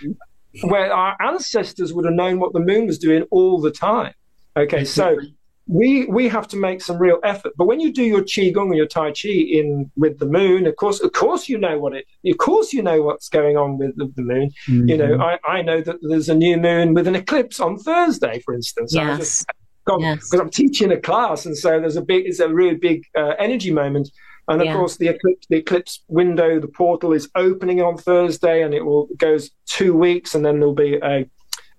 [0.63, 4.13] where our ancestors would have known what the moon was doing all the time.
[4.57, 5.19] Okay, so
[5.67, 7.53] we we have to make some real effort.
[7.55, 10.75] But when you do your qigong or your tai chi in with the moon, of
[10.77, 12.05] course, of course, you know what it.
[12.25, 14.49] Of course, you know what's going on with the, the moon.
[14.67, 14.89] Mm-hmm.
[14.89, 15.47] You know, mm-hmm.
[15.51, 18.95] I, I know that there's a new moon with an eclipse on Thursday, for instance.
[18.95, 19.45] Yes.
[19.85, 20.33] Because yes.
[20.33, 23.71] I'm teaching a class, and so there's a big, it's a really big uh, energy
[23.71, 24.09] moment.
[24.47, 24.75] And of yeah.
[24.75, 29.07] course, the eclipse, the eclipse window, the portal is opening on Thursday, and it will
[29.17, 31.27] goes two weeks, and then there'll be a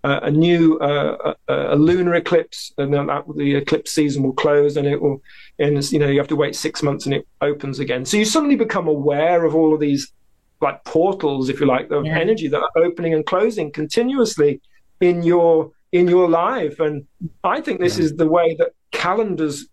[0.05, 4.77] a new uh, a, a, lunar eclipse, and then that, the eclipse season will close,
[4.77, 5.21] and it will,
[5.59, 8.05] and you know you have to wait six months, and it opens again.
[8.05, 10.13] So you suddenly become aware of all of these
[10.61, 12.19] like portals, if you like, of yeah.
[12.19, 14.61] energy that are opening and closing continuously
[15.01, 16.81] in your in your life.
[16.81, 17.07] And
[17.45, 19.67] I think this is the way that calendars,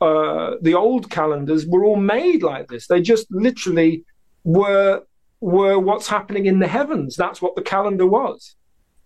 [0.00, 2.86] uh, the old calendars, were all made like this.
[2.86, 4.04] They just literally
[4.44, 5.02] were
[5.40, 7.16] were what's happening in the heavens.
[7.16, 8.56] That's what the calendar was.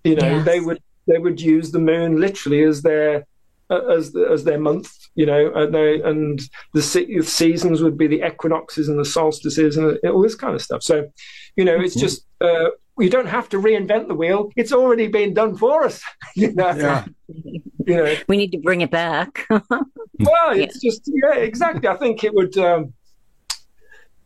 [0.04, 0.44] You know, yes.
[0.44, 3.26] they would they would use the moon literally as their
[3.68, 4.90] uh, as as their month.
[5.14, 6.40] You know, and they and
[6.72, 10.82] the seasons would be the equinoxes and the solstices and all this kind of stuff.
[10.82, 11.10] So,
[11.56, 12.06] you know, it's mm-hmm.
[12.06, 12.70] just uh,
[13.00, 16.02] you don't have to reinvent the wheel; it's already been done for us.
[16.36, 16.70] you know.
[16.70, 17.04] Yeah.
[17.28, 17.62] you
[17.96, 19.46] know, we need to bring it back.
[19.50, 20.90] well, it's yeah.
[20.90, 21.88] just yeah, exactly.
[21.88, 22.56] I think it would.
[22.58, 22.92] Um,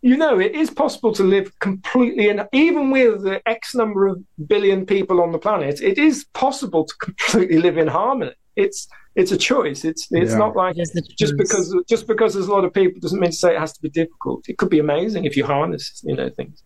[0.02, 4.22] you know, it is possible to live completely in, even with the X number of
[4.46, 8.32] billion people on the planet, it is possible to completely live in harmony.
[8.54, 9.84] It's it's a choice.
[9.84, 10.38] It's it's yeah.
[10.38, 13.54] not like just because just because there's a lot of people doesn't mean to say
[13.54, 14.48] it has to be difficult.
[14.48, 16.62] It could be amazing if you harness, you know, things.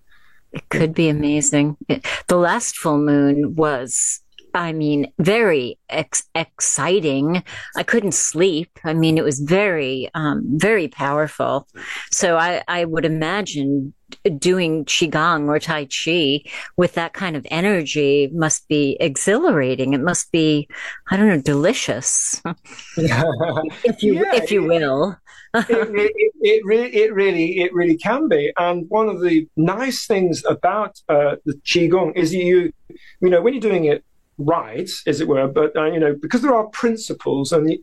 [0.52, 1.76] It could be amazing.
[1.88, 4.20] The last full moon was
[4.54, 7.42] I mean, very ex- exciting.
[7.76, 8.70] I couldn't sleep.
[8.84, 11.66] I mean, it was very, um, very powerful.
[12.10, 13.94] So I, I would imagine
[14.38, 16.42] doing qigong or tai chi
[16.76, 19.92] with that kind of energy must be exhilarating.
[19.92, 20.68] It must be,
[21.10, 22.40] I don't know, delicious,
[22.96, 25.16] if you yeah, if you will.
[25.54, 28.52] it, it, it, really, it really, it really can be.
[28.58, 32.72] And one of the nice things about uh, the qigong is you,
[33.20, 34.04] you know, when you're doing it
[34.38, 37.76] right, as it were, but uh, you know, because there are principles, and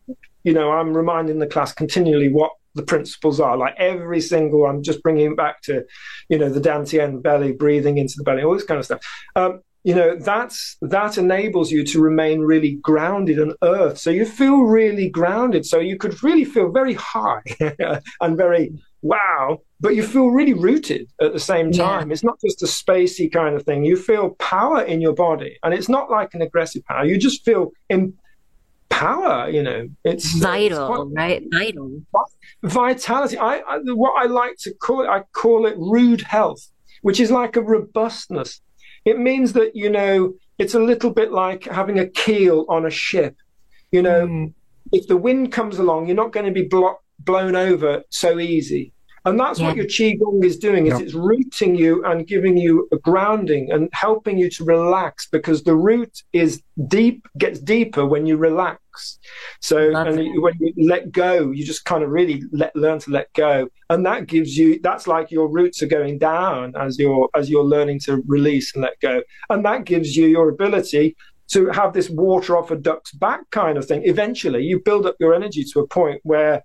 [0.43, 3.57] you know, I'm reminding the class continually what the principles are.
[3.57, 5.83] Like every single, I'm just bringing it back to,
[6.29, 9.01] you know, the dantian belly, breathing into the belly, all this kind of stuff.
[9.35, 13.99] Um, you know, that's that enables you to remain really grounded on earth.
[13.99, 15.65] So you feel really grounded.
[15.65, 17.43] So you could really feel very high
[18.21, 22.07] and very wow, but you feel really rooted at the same time.
[22.07, 22.13] Yeah.
[22.13, 23.85] It's not just a spacey kind of thing.
[23.85, 27.05] You feel power in your body, and it's not like an aggressive power.
[27.05, 28.15] You just feel in
[28.89, 29.47] power.
[29.47, 31.43] You know, it's vital, it's right?
[31.51, 32.01] Vital
[32.63, 33.37] vitality.
[33.37, 36.67] I, I what I like to call it, I call it rude health,
[37.03, 38.61] which is like a robustness.
[39.05, 42.89] It means that you know it's a little bit like having a keel on a
[42.89, 43.35] ship.
[43.91, 44.53] You know, mm.
[44.91, 48.93] if the wind comes along, you're not going to be blocked blown over so easy.
[49.25, 49.67] And that's yeah.
[49.67, 50.85] what your qigong is doing.
[50.87, 51.05] Is yeah.
[51.05, 55.75] it's rooting you and giving you a grounding and helping you to relax because the
[55.75, 59.19] root is deep, gets deeper when you relax.
[59.61, 63.11] So and you, when you let go, you just kind of really let, learn to
[63.11, 64.79] let go, and that gives you.
[64.81, 68.83] That's like your roots are going down as you're as you're learning to release and
[68.83, 71.17] let go, and that gives you your ability
[71.47, 74.03] to have this water off a duck's back kind of thing.
[74.05, 76.63] Eventually, you build up your energy to a point where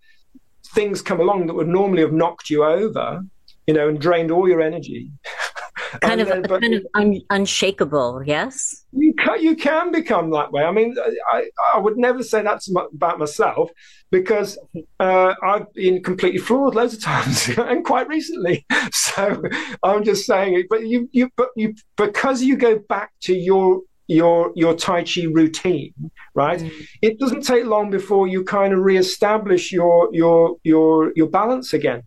[0.73, 3.23] things come along that would normally have knocked you over,
[3.67, 5.11] you know, and drained all your energy.
[6.01, 8.85] kind of, then, but, kind of un- unshakable, yes.
[8.93, 10.65] You can, you can become that way.
[10.65, 10.95] I mean,
[11.33, 12.63] I, I would never say that
[12.93, 13.71] about myself
[14.11, 14.59] because
[14.99, 18.67] uh, I've been completely floored loads of times and quite recently.
[18.93, 19.43] So
[19.83, 20.67] I'm just saying it.
[20.71, 25.23] But you, you, but you, because you go back to your your your tai chi
[25.27, 25.95] routine
[26.35, 26.87] right mm.
[27.01, 32.03] it doesn't take long before you kind of reestablish your your your your balance again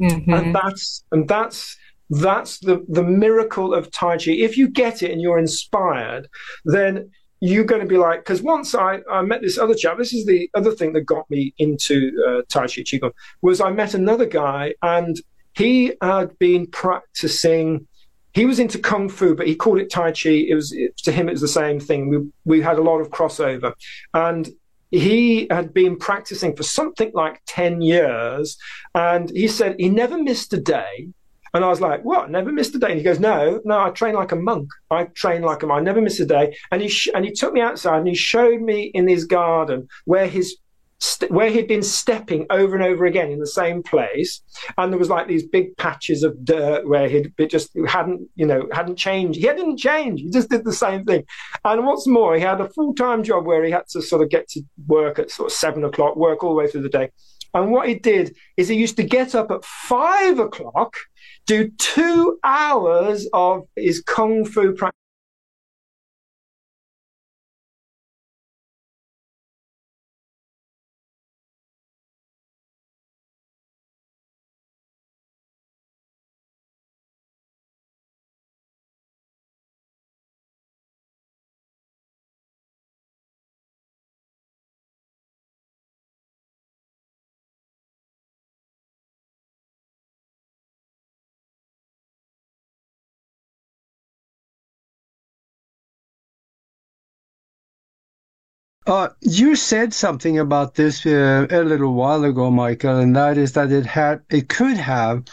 [0.00, 0.32] mm-hmm.
[0.32, 1.76] and that's and that's
[2.08, 6.28] that's the the miracle of tai chi if you get it and you're inspired
[6.64, 7.10] then
[7.40, 10.24] you're going to be like because once I, I met this other chap this is
[10.26, 13.12] the other thing that got me into uh, tai chi qigong
[13.42, 15.20] was i met another guy and
[15.54, 17.88] he had been practicing
[18.34, 20.30] he was into kung fu, but he called it tai chi.
[20.30, 22.08] It was it, to him, it was the same thing.
[22.08, 23.72] We we had a lot of crossover,
[24.12, 24.48] and
[24.90, 28.58] he had been practicing for something like ten years,
[28.94, 31.08] and he said he never missed a day.
[31.54, 32.30] And I was like, "What?
[32.30, 34.68] Never missed a day?" And he goes, "No, no, I train like a monk.
[34.90, 35.80] I train like a monk.
[35.80, 38.16] I never miss a day." And he sh- and he took me outside and he
[38.16, 40.56] showed me in his garden where his
[41.00, 44.42] st- where he'd been stepping over and over again in the same place,
[44.78, 48.68] and there was like these big patches of dirt where he'd just hadn't, you know,
[48.72, 49.38] hadn't changed.
[49.38, 50.20] He didn't change.
[50.20, 51.24] He just did the same thing.
[51.64, 54.30] And what's more, he had a full time job where he had to sort of
[54.30, 57.10] get to work at sort of seven o'clock, work all the way through the day.
[57.54, 60.96] And what he did is he used to get up at five o'clock,
[61.46, 65.03] do two hours of his kung fu practice
[98.86, 103.52] Uh, you said something about this uh, a little while ago, Michael, and that is
[103.52, 105.24] that it had it could have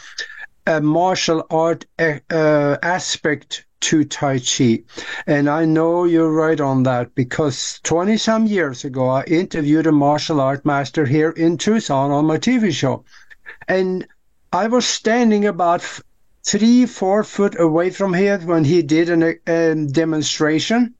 [0.66, 4.82] a martial art uh, aspect to Tai Chi.
[5.26, 9.92] And I know you're right on that because 20 some years ago, I interviewed a
[9.92, 13.04] martial art master here in Tucson on my TV show.
[13.68, 14.06] And
[14.50, 15.82] I was standing about
[16.42, 20.94] three, four foot away from him when he did a um, demonstration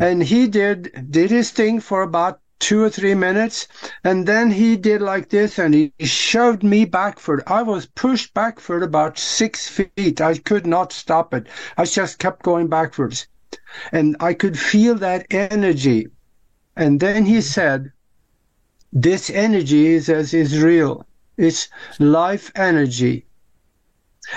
[0.00, 3.68] and he did did his thing for about two or three minutes
[4.02, 8.82] and then he did like this and he shoved me backward i was pushed backward
[8.82, 10.20] about six feet.
[10.20, 11.46] I could not stop it.
[11.76, 13.28] I just kept going backwards.
[13.92, 16.08] And i could feel that energy.
[16.76, 17.40] And then he mm-hmm.
[17.40, 17.92] said
[18.92, 21.06] this energy is as is real.
[21.36, 21.68] It's
[21.98, 23.26] life energy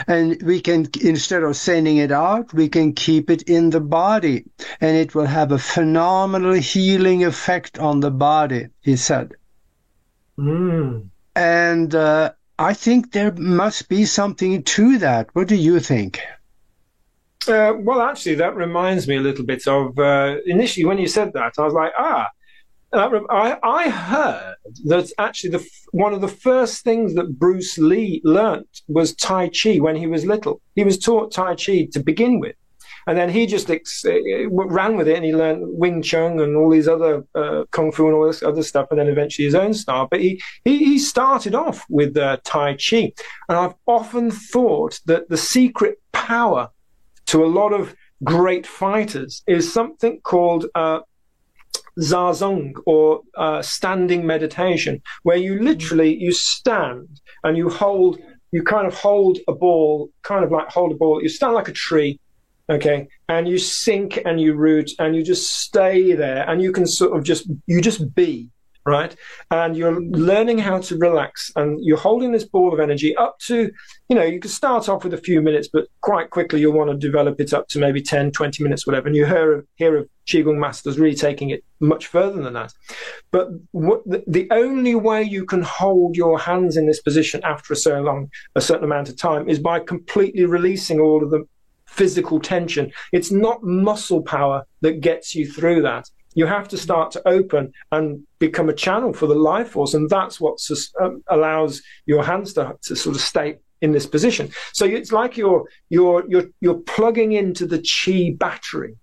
[0.08, 4.46] and we can instead of sending it out we can keep it in the body.
[4.82, 9.34] And it will have a phenomenal healing effect on the body he said.
[10.38, 11.10] Mm.
[11.36, 15.28] and uh, i think there must be something to that.
[15.34, 16.22] What do you think?
[17.48, 21.34] Uh, well, actually, that reminds me a little bit of uh, initially when you said
[21.34, 22.28] that, I was like, ah,
[22.92, 28.82] I, I heard that actually the one of the first things that Bruce Lee learnt
[28.88, 30.62] was Tai Chi when he was little.
[30.76, 32.56] He was taught Tai Chi to begin with,
[33.06, 36.56] and then he just ex- uh, ran with it and he learned Wing Chun and
[36.56, 39.56] all these other uh, kung fu and all this other stuff, and then eventually his
[39.56, 40.08] own style.
[40.10, 43.12] But he he, he started off with uh, Tai Chi,
[43.50, 46.70] and I've often thought that the secret power
[47.28, 51.00] to a lot of great fighters is something called uh,
[52.00, 58.20] zazen or uh, standing meditation, where you literally you stand and you hold,
[58.52, 61.22] you kind of hold a ball, kind of like hold a ball.
[61.22, 62.20] You stand like a tree,
[62.70, 66.86] okay, and you sink and you root and you just stay there, and you can
[66.86, 68.50] sort of just you just be
[68.86, 69.16] right?
[69.52, 73.72] And you're learning how to relax and you're holding this ball of energy up to,
[74.08, 76.90] you know, you can start off with a few minutes, but quite quickly you'll want
[76.90, 79.08] to develop it up to maybe 10, 20 minutes, whatever.
[79.08, 82.74] And you hear of, hear of Qigong masters really taking it much further than that.
[83.32, 87.74] But what, the, the only way you can hold your hands in this position after
[87.74, 91.46] a so long, a certain amount of time is by completely releasing all of the
[91.86, 92.92] physical tension.
[93.12, 97.74] It's not muscle power that gets you through that you have to start to open
[97.92, 99.94] and become a channel for the life force.
[99.94, 100.60] And that's what
[101.02, 104.52] um, allows your hands to, to sort of stay in this position.
[104.74, 108.96] So it's like you're, you're, you're, you're plugging into the chi battery.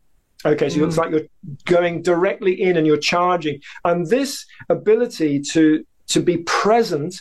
[0.45, 0.87] Okay, so mm.
[0.87, 1.27] it's like you're
[1.65, 3.61] going directly in and you're charging.
[3.85, 7.21] And this ability to, to be present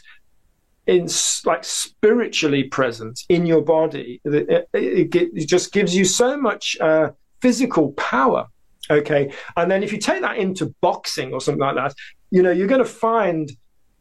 [0.86, 1.08] in
[1.46, 7.10] like spiritually present in your body, it, it, it just gives you so much uh,
[7.42, 8.48] physical power
[8.90, 9.34] Okay.
[9.56, 11.94] And then if you take that into boxing or something like that,
[12.32, 13.52] you know, you're going to find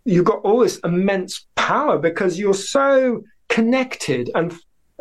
[0.05, 4.53] you've got all this immense power because you're so connected and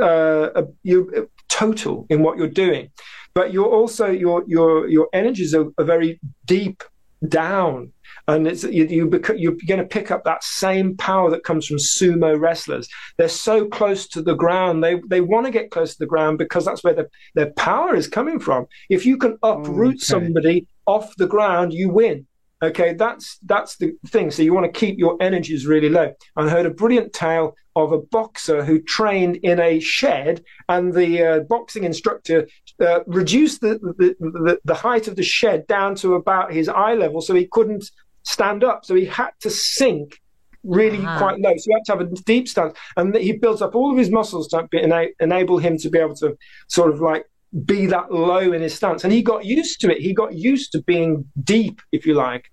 [0.01, 2.89] uh, you're total in what you're doing.
[3.33, 6.83] But you're also, your, your, your energies are, are very deep
[7.27, 7.93] down
[8.27, 11.77] and it's you, you you're going to pick up that same power that comes from
[11.77, 12.87] sumo wrestlers.
[13.17, 14.83] They're so close to the ground.
[14.83, 17.95] They they want to get close to the ground because that's where the, their power
[17.95, 18.67] is coming from.
[18.89, 20.05] If you can uproot okay.
[20.05, 22.27] somebody off the ground, you win.
[22.63, 24.31] Okay, that's that's the thing.
[24.31, 26.13] So you want to keep your energies really low.
[26.37, 31.23] I heard a brilliant tale of a boxer who trained in a shed, and the
[31.23, 32.47] uh, boxing instructor
[32.79, 36.93] uh, reduced the, the, the, the height of the shed down to about his eye
[36.93, 37.89] level, so he couldn't
[38.23, 38.85] stand up.
[38.85, 40.19] So he had to sink
[40.63, 41.17] really uh-huh.
[41.17, 41.53] quite low.
[41.57, 42.77] So he had to have a deep stance.
[42.95, 46.15] And he built up all of his muscles to ena- enable him to be able
[46.15, 47.25] to sort of like
[47.65, 49.03] be that low in his stance.
[49.03, 50.01] And he got used to it.
[50.01, 52.45] He got used to being deep, if you like.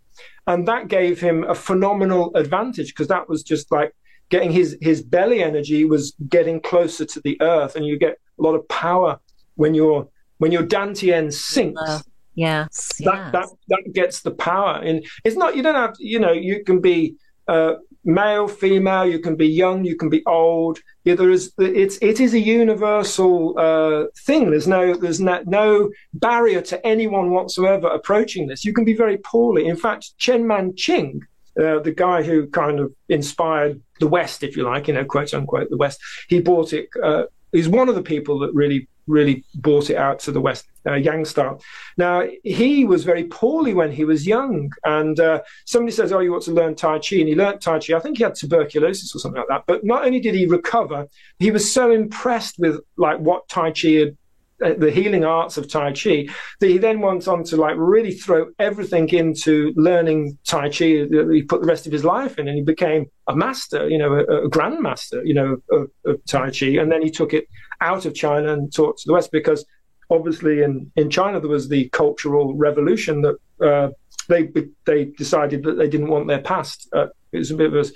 [0.46, 3.94] and that gave him a phenomenal advantage because that was just like
[4.31, 8.43] getting his his belly energy was getting closer to the earth, and you get a
[8.43, 9.20] lot of power
[9.57, 10.09] when your
[10.39, 11.81] when your dantian sinks.
[11.81, 12.01] Uh,
[12.35, 13.33] yes, that, yes.
[13.33, 16.81] that that gets the power, and it's not you don't have you know you can
[16.81, 17.16] be.
[17.49, 17.74] Uh,
[18.05, 20.78] male, female, you can be young, you can be old.
[21.05, 24.51] Yeah, there is it's it is a universal uh, thing.
[24.51, 28.64] There's no there's no, no barrier to anyone whatsoever approaching this.
[28.64, 29.66] You can be very poorly.
[29.66, 31.20] In fact, Chen Manqing,
[31.59, 35.32] uh, the guy who kind of inspired the West, if you like, you know, quote
[35.34, 36.88] unquote, the West, he bought it.
[37.03, 40.66] Uh, he's one of the people that really really brought it out to the West,
[40.86, 41.62] uh, Yang style.
[41.98, 44.70] Now, he was very poorly when he was young.
[44.84, 47.16] And uh, somebody says, Oh, you want to learn Tai Chi?
[47.16, 47.94] And he learned Tai Chi.
[47.94, 49.64] I think he had tuberculosis or something like that.
[49.66, 51.07] But not only did he recover,
[51.38, 54.16] he was so impressed with like what Tai Chi had
[54.61, 56.26] the healing arts of Tai Chi,
[56.61, 61.06] that he then went on to like really throw everything into learning Tai Chi.
[61.32, 64.14] He put the rest of his life in, and he became a master, you know,
[64.14, 66.66] a, a grandmaster, you know, of, of, Tai Chi.
[66.66, 67.46] And then he took it
[67.80, 69.64] out of China and taught to the West because
[70.11, 73.88] obviously in, in China there was the cultural revolution that uh,
[74.28, 74.50] they
[74.84, 76.88] they decided that they didn't want their past.
[76.92, 77.90] Uh, it was a bit of a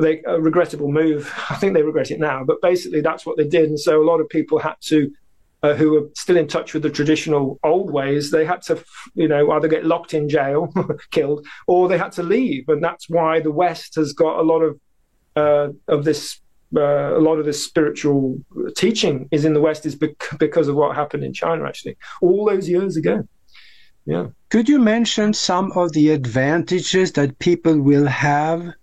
[0.00, 1.32] they, a regrettable move.
[1.50, 3.68] I think they regret it now, but basically that's what they did.
[3.68, 5.10] And so a lot of people had to
[5.62, 8.82] uh, who were still in touch with the traditional old ways, they had to,
[9.14, 10.72] you know, either get locked in jail,
[11.10, 14.60] killed, or they had to leave, and that's why the West has got a lot
[14.60, 14.80] of
[15.36, 16.40] uh, of this.
[16.76, 18.38] Uh, a lot of this spiritual
[18.76, 22.44] teaching is in the West is bec- because of what happened in China, actually, all
[22.44, 23.26] those years ago.
[24.04, 24.26] Yeah.
[24.50, 28.74] Could you mention some of the advantages that people will have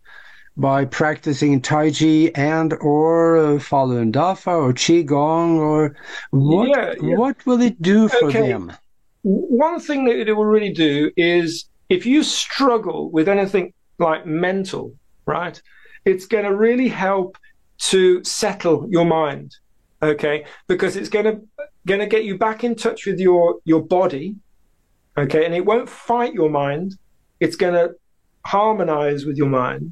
[0.58, 5.95] by practicing Tai Chi and or uh, Falun Dafa or Qigong or
[6.32, 7.16] what, yeah, yeah.
[7.18, 8.47] what will it do for okay.
[8.47, 8.72] them?
[9.24, 14.93] One thing that it will really do is if you struggle with anything like mental,
[15.26, 15.62] right,
[16.06, 17.38] it's going to really help
[17.78, 19.56] to settle your mind,
[20.01, 21.41] okay, because it's going to
[21.86, 24.36] going to get you back in touch with your your body,
[25.18, 26.97] okay, and it won't fight your mind.
[27.41, 27.95] It's going to
[28.45, 29.91] harmonize with your mind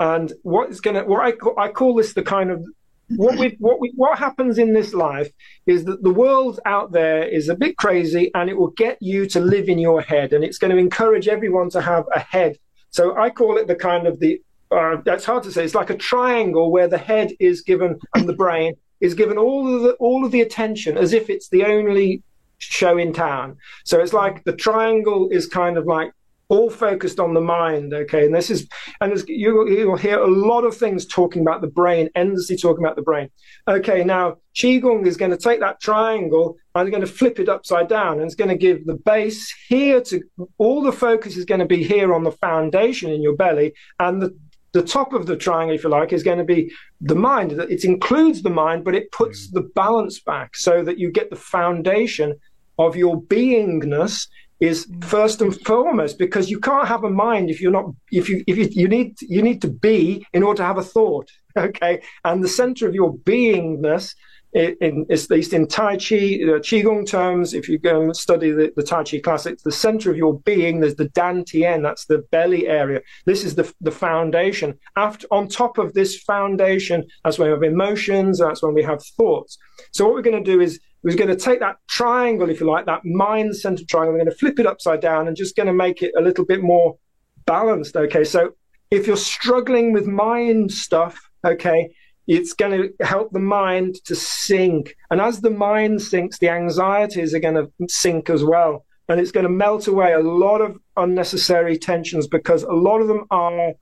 [0.00, 2.64] and what is going to, what I call, I call this the kind of
[3.08, 5.30] what we what we what happens in this life
[5.66, 9.26] is that the world out there is a bit crazy and it will get you
[9.26, 12.56] to live in your head and it's going to encourage everyone to have a head.
[12.90, 14.40] So i call it the kind of the
[14.70, 18.28] uh, that's hard to say it's like a triangle where the head is given and
[18.28, 21.64] the brain is given all of the all of the attention as if it's the
[21.64, 22.22] only
[22.58, 23.56] show in town.
[23.84, 26.12] So it's like the triangle is kind of like
[26.48, 27.92] all focused on the mind.
[27.94, 28.68] Okay, and this is
[29.00, 32.96] and you you'll hear a lot of things talking about the brain, endlessly talking about
[32.96, 33.28] the brain.
[33.68, 37.88] Okay, now qigong is going to take that triangle and going to flip it upside
[37.88, 40.20] down, and it's going to give the base here to
[40.58, 44.20] all the focus is going to be here on the foundation in your belly, and
[44.20, 44.36] the
[44.74, 46.70] the top of the triangle, if you like, is going to be
[47.00, 47.52] the mind.
[47.52, 49.52] It includes the mind, but it puts mm.
[49.52, 52.34] the balance back so that you get the foundation
[52.76, 54.26] of your beingness
[54.60, 58.42] is first and foremost because you can't have a mind if you're not if you
[58.46, 62.02] if you, you need you need to be in order to have a thought okay?
[62.24, 64.14] And the center of your beingness
[64.54, 68.50] in, in at least in tai chi uh, qigong terms if you go and study
[68.52, 72.18] the, the tai chi classics the center of your being there's the dantian that's the
[72.30, 73.00] belly area.
[73.26, 74.78] This is the the foundation.
[74.96, 79.04] After on top of this foundation that's when we have emotions that's when we have
[79.16, 79.58] thoughts.
[79.92, 82.66] So what we're going to do is we're going to take that triangle, if you
[82.66, 85.66] like, that mind centered triangle, we're going to flip it upside down and just going
[85.66, 86.96] to make it a little bit more
[87.44, 87.94] balanced.
[87.94, 88.24] Okay.
[88.24, 88.54] So
[88.90, 91.90] if you're struggling with mind stuff, okay,
[92.26, 94.96] it's going to help the mind to sink.
[95.10, 98.86] And as the mind sinks, the anxieties are going to sink as well.
[99.10, 103.08] And it's going to melt away a lot of unnecessary tensions because a lot of
[103.08, 103.74] them are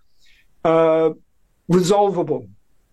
[0.65, 1.11] uh,
[1.69, 2.49] resolvable.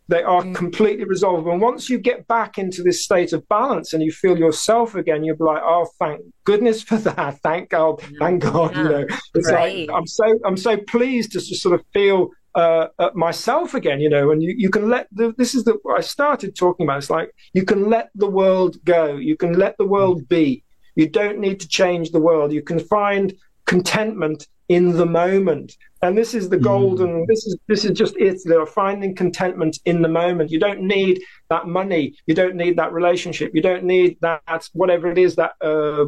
[0.10, 0.56] They are mm.
[0.56, 1.52] completely resolvable.
[1.52, 5.24] And once you get back into this state of balance and you feel yourself again,
[5.24, 7.40] you'll be like, "Oh, thank goodness for that!
[7.44, 8.02] Thank God!
[8.20, 8.84] Thank God!" Yeah.
[8.84, 9.06] You know,
[9.36, 9.88] it's right.
[9.88, 14.02] like I'm so I'm so pleased to just sort of feel uh, uh, myself again.
[14.02, 16.98] You know, and you you can let the this is the I started talking about.
[16.98, 19.16] It's like you can let the world go.
[19.16, 20.64] You can let the world be.
[20.96, 22.52] You don't need to change the world.
[22.52, 23.32] You can find
[23.68, 25.76] contentment in the moment.
[26.02, 26.64] And this is the hmm.
[26.64, 27.08] golden.
[27.08, 27.28] Mm.
[27.28, 28.40] This is this is just it.
[28.46, 30.52] They're finding contentment in the moment.
[30.52, 32.16] You don't need that money.
[32.26, 33.52] You don't need that relationship.
[33.54, 36.06] You don't need that whatever it is that uh,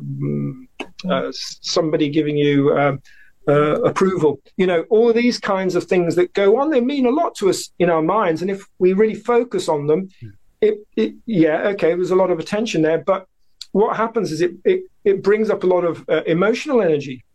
[1.10, 3.02] uh, somebody giving you um,
[3.50, 4.40] uh, approval.
[4.56, 6.70] You know, all of these kinds of things that go on.
[6.70, 9.88] They mean a lot to us in our minds, and if we really focus on
[9.88, 10.30] them, hmm.
[10.62, 13.26] it, it yeah, okay, there's a lot of attention there, but
[13.74, 17.26] what happens is it it, it brings up a lot of uh, emotional energy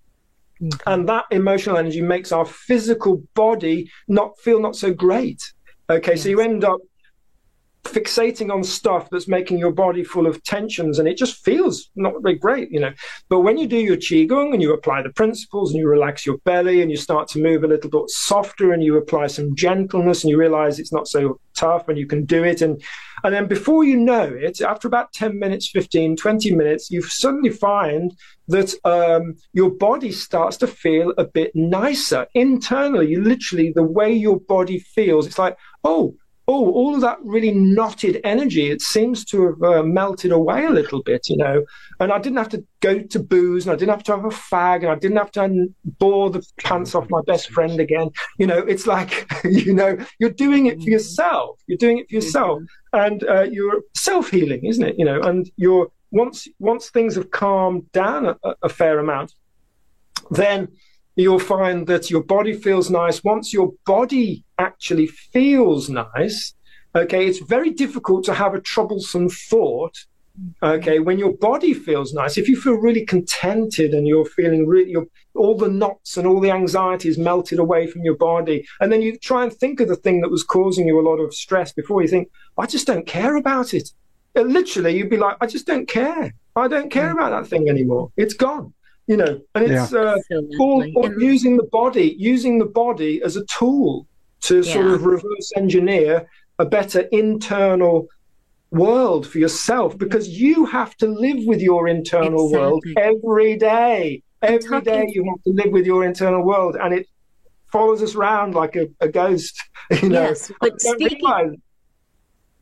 [0.61, 0.89] Mm-hmm.
[0.89, 5.43] And that emotional energy makes our physical body not feel not so great.
[5.89, 6.23] Okay, yes.
[6.23, 6.81] so you end up
[7.87, 12.15] fixating on stuff that's making your body full of tensions and it just feels not
[12.23, 12.93] very great, you know.
[13.29, 16.39] But when you do your Qigong and you apply the principles and you relax your
[16.39, 20.23] belly and you start to move a little bit softer and you apply some gentleness
[20.23, 22.61] and you realize it's not so tough and you can do it.
[22.61, 22.83] And,
[23.25, 27.51] and then before you know it, after about 10 minutes, 15, 20 minutes, you suddenly
[27.51, 28.17] find
[28.49, 33.09] that um, your body starts to feel a bit nicer internally.
[33.09, 36.15] You literally, the way your body feels, it's like, oh,
[36.49, 40.71] oh, all of that really knotted energy, it seems to have uh, melted away a
[40.71, 41.65] little bit, you know.
[41.99, 44.29] And I didn't have to go to booze and I didn't have to have a
[44.29, 45.69] fag and I didn't have to
[45.99, 48.11] bore the pants off my best friend again.
[48.39, 51.59] You know, it's like, you know, you're doing it for yourself.
[51.67, 52.63] You're doing it for yourself.
[52.93, 54.95] And uh, you're self healing, isn't it?
[54.99, 59.35] You know, and you're once once things have calmed down a, a fair amount,
[60.31, 60.69] then
[61.17, 63.25] you'll find that your body feels nice.
[63.25, 66.55] Once your body actually feels nice,
[66.95, 70.05] okay, it's very difficult to have a troublesome thought.
[70.63, 74.91] Okay, when your body feels nice, if you feel really contented and you're feeling really,
[74.91, 78.93] you're, all the knots and all the anxiety is melted away from your body, and
[78.93, 81.33] then you try and think of the thing that was causing you a lot of
[81.33, 83.89] stress before you think, I just don't care about it.
[84.35, 86.35] Literally, you'd be like, I just don't care.
[86.55, 87.13] I don't care mm.
[87.13, 88.13] about that thing anymore.
[88.19, 88.75] It's gone
[89.07, 89.99] you know, and it's yeah.
[89.99, 94.07] uh, all, all using the body, using the body as a tool
[94.43, 94.73] to yeah.
[94.73, 96.27] sort of reverse engineer
[96.59, 98.09] a better internal
[98.71, 102.59] world for yourself because you have to live with your internal exactly.
[102.59, 104.23] world every day.
[104.43, 104.93] Every talking...
[104.93, 107.07] day you have to live with your internal world, and it
[107.73, 109.61] follows us around like a, a ghost.
[110.03, 111.63] You know, yes, but speaking,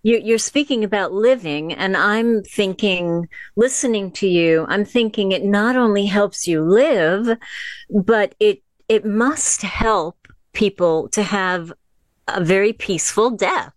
[0.05, 3.26] you're speaking about living, and I'm thinking,
[3.57, 7.38] listening to you, I'm thinking it not only helps you live,
[7.90, 11.72] but it it must help people to have
[12.28, 13.72] a very peaceful death.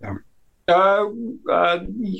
[0.00, 0.14] Yeah.
[0.68, 1.06] Uh,
[1.50, 1.78] uh,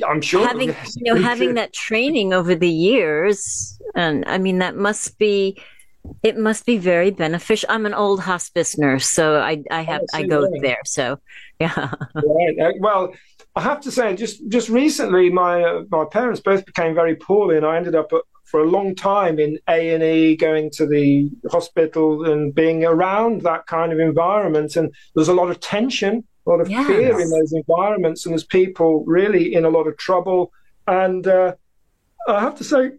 [0.08, 4.76] I'm sure having you know having that training over the years, and I mean that
[4.76, 5.56] must be
[6.22, 7.68] it must be very beneficial.
[7.70, 10.80] I'm an old hospice nurse, so I I have oh, I go there.
[10.84, 11.18] So
[11.60, 11.92] yeah.
[12.14, 12.58] right.
[12.60, 13.14] Uh, well,
[13.54, 17.56] I have to say, just just recently, my uh, my parents both became very poorly,
[17.56, 20.86] and I ended up uh, for a long time in A and E, going to
[20.86, 24.76] the hospital and being around that kind of environment.
[24.76, 26.86] And there's a lot of tension, a lot of yes.
[26.86, 30.52] fear in those environments, and there's people really in a lot of trouble.
[30.86, 31.54] And uh,
[32.28, 32.92] I have to say,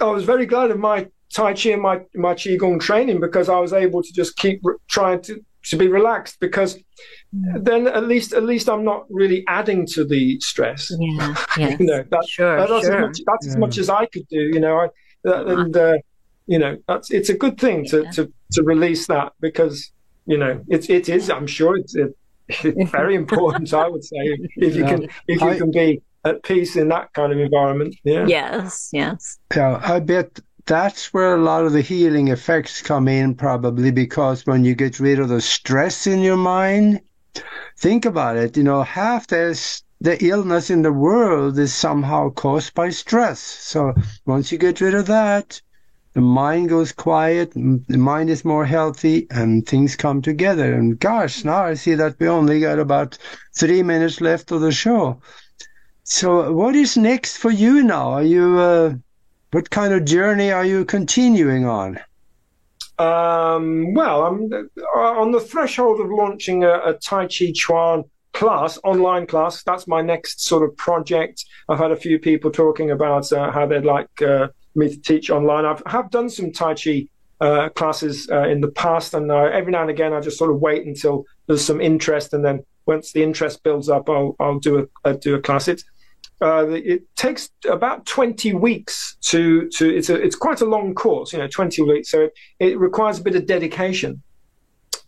[0.00, 3.58] I was very glad of my Tai Chi and my, my Qigong training because I
[3.58, 6.76] was able to just keep re- trying to, to be relaxed because
[7.34, 7.64] mm.
[7.64, 10.90] then at least at least I'm not really adding to the stress.
[10.98, 11.76] Yeah, yeah.
[11.78, 12.94] you know, that, sure, that's, sure.
[12.94, 13.52] As much, that's yeah.
[13.52, 14.40] as much as I could do.
[14.40, 15.98] You know, I, uh, and uh,
[16.46, 18.10] you know, that's it's a good thing to, yeah.
[18.12, 19.92] to, to release that because
[20.26, 21.28] you know it it is.
[21.28, 22.16] I'm sure it's, it,
[22.48, 23.74] it's very important.
[23.74, 27.12] I would say if you can if you I, can be at peace in that
[27.12, 27.94] kind of environment.
[28.04, 28.26] Yeah.
[28.26, 28.90] Yes.
[28.92, 29.38] Yes.
[29.54, 34.44] Yeah, I bet that's where a lot of the healing effects come in, probably because
[34.44, 37.00] when you get rid of the stress in your mind,
[37.78, 38.54] think about it.
[38.54, 43.40] You know, half this the illness in the world is somehow caused by stress.
[43.40, 43.94] So
[44.26, 45.60] once you get rid of that,
[46.12, 50.74] the mind goes quiet, the mind is more healthy, and things come together.
[50.74, 53.16] And gosh, now I see that we only got about
[53.56, 55.20] three minutes left of the show.
[56.04, 58.10] So, what is next for you now?
[58.10, 58.94] Are you uh,
[59.50, 61.98] what kind of journey are you continuing on?
[62.98, 68.78] Um, well, I'm uh, on the threshold of launching a, a Tai Chi Chuan class,
[68.84, 69.62] online class.
[69.62, 71.44] That's my next sort of project.
[71.68, 75.30] I've had a few people talking about uh, how they'd like uh, me to teach
[75.30, 75.64] online.
[75.64, 77.06] I've have done some Tai Chi
[77.40, 80.50] uh, classes uh, in the past, and uh, every now and again I just sort
[80.50, 84.58] of wait until there's some interest, and then once the interest builds up, I'll I'll
[84.58, 85.68] do a, do a class.
[85.68, 85.84] It's
[86.40, 91.32] uh, it takes about 20 weeks to to it's a it's quite a long course
[91.32, 94.22] you know 20 weeks so it, it requires a bit of dedication.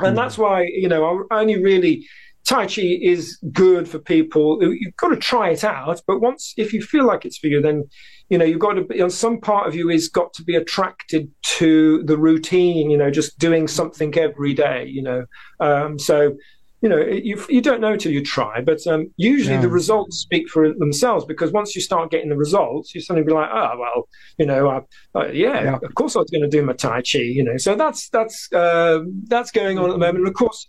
[0.00, 0.16] And mm.
[0.16, 2.04] that's why you know I only really
[2.44, 4.58] tai chi is good for people.
[4.62, 7.60] You've got to try it out but once if you feel like it's for you
[7.60, 7.84] then
[8.28, 10.42] you know you've got to be you know, some part of you is got to
[10.42, 15.26] be attracted to the routine you know just doing something every day you know.
[15.60, 16.34] Um, so
[16.82, 19.60] you know, you, you don't know until you try, but um, usually yeah.
[19.60, 23.32] the results speak for themselves because once you start getting the results, you suddenly be
[23.32, 24.08] like, oh, well,
[24.38, 24.80] you know, uh,
[25.14, 27.58] uh, yeah, yeah, of course I was going to do my Tai Chi, you know.
[27.58, 30.18] So that's that's uh, that's going on at the moment.
[30.18, 30.68] And of course,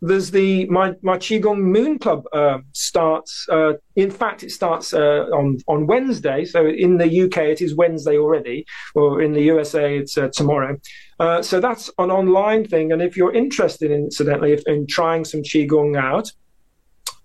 [0.00, 5.26] there's the my my qigong moon club uh, starts uh, in fact it starts uh,
[5.32, 6.44] on on wednesday.
[6.44, 10.76] So in the uk it is wednesday already or in the usa it's uh, tomorrow.
[11.18, 12.92] Uh, so that's an online thing.
[12.92, 16.32] And if you're interested incidentally in trying some qigong out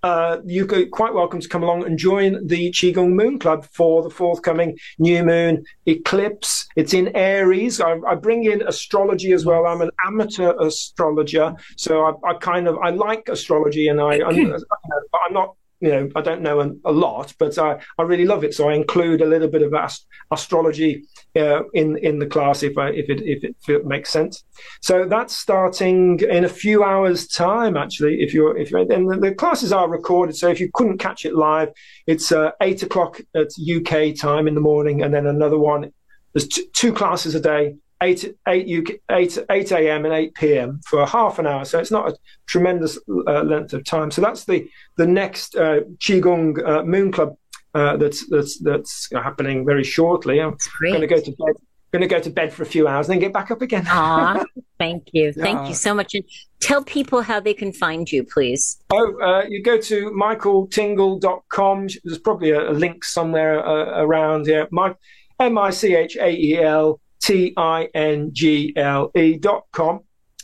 [0.06, 4.10] uh, you're quite welcome to come along and join the Qigong Moon Club for the
[4.12, 6.68] forthcoming new moon eclipse.
[6.76, 7.82] It's in Aries.
[7.82, 9.66] I, I bring in astrology as well.
[9.66, 14.53] I'm an amateur astrologer, so I, I kind of I like astrology, and I, I'm,
[14.53, 15.56] I'm not
[15.86, 18.56] you know, I don't know a, a, lot, but I, I really love it.
[18.56, 21.04] So I include a little bit of ast- astrology
[21.36, 24.44] uh, in in the class if I, if it if it, if it makes sense.
[24.82, 27.78] So that's starting in a few hours' time.
[27.78, 30.98] Actually, if you're if you're and the, the classes are recorded, so if you couldn't
[30.98, 31.70] catch it live,
[32.08, 35.92] it's uh, eight o'clock at UK time in the morning, and then another one.
[36.34, 40.06] There's t- two classes a day 8, 8, UK, 8, 8 a.m.
[40.06, 40.82] and 8 p.m.
[40.86, 41.66] for a half an hour.
[41.66, 42.18] So it's not a
[42.48, 44.12] tremendous uh, length of time.
[44.12, 44.68] So that's the,
[44.98, 47.38] the next uh, Qigong uh, Moon Club
[47.74, 50.41] uh, that's, that's, that's happening very shortly.
[50.41, 51.56] I'm going to go to bed.
[51.91, 53.86] Going to go to bed for a few hours and then get back up again.
[53.88, 54.43] Aw,
[54.78, 55.68] thank you, thank yeah.
[55.70, 56.14] you so much.
[56.14, 56.26] And
[56.60, 58.82] tell people how they can find you, please.
[58.89, 61.88] Oh, uh, you go to michaeltingle.com.
[62.04, 64.68] There's probably a, a link somewhere uh, around here.
[64.72, 64.93] My,
[65.39, 70.01] M I C H A E L T I N G L E dot com.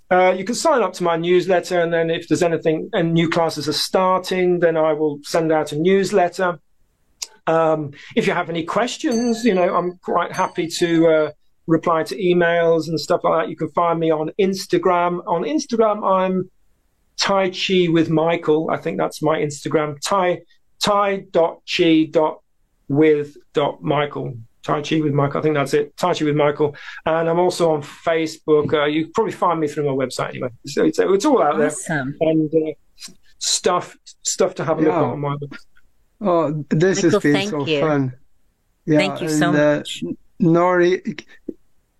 [0.09, 3.30] Uh, you can sign up to my newsletter, and then if there's anything and new
[3.30, 6.59] classes are starting, then I will send out a newsletter.
[7.47, 11.32] Um, if you have any questions, you know, I'm quite happy to uh,
[11.67, 13.49] reply to emails and stuff like that.
[13.49, 15.26] You can find me on Instagram.
[15.28, 16.49] On Instagram, I'm
[17.17, 18.69] Tai Chi with Michael.
[18.69, 19.99] I think that's my Instagram.
[20.01, 20.41] Tai
[20.82, 21.26] Tai
[24.64, 24.82] dot with Michael.
[24.82, 25.39] Tai Chi with Michael.
[25.39, 25.97] I think that's it.
[25.97, 26.76] Tai Chi with Michael.
[27.05, 28.74] And I'm also on Facebook.
[28.74, 30.49] Uh, you probably find me through my website anyway.
[30.66, 32.16] So it's, it's all out awesome.
[32.20, 32.30] there.
[32.30, 32.72] And uh,
[33.39, 35.57] stuff stuff to have a look at on my website.
[36.22, 37.80] Oh, this Michael, has been so you.
[37.80, 38.14] fun.
[38.86, 40.03] Yeah, thank you so and, uh, much.
[40.41, 41.26] Nori,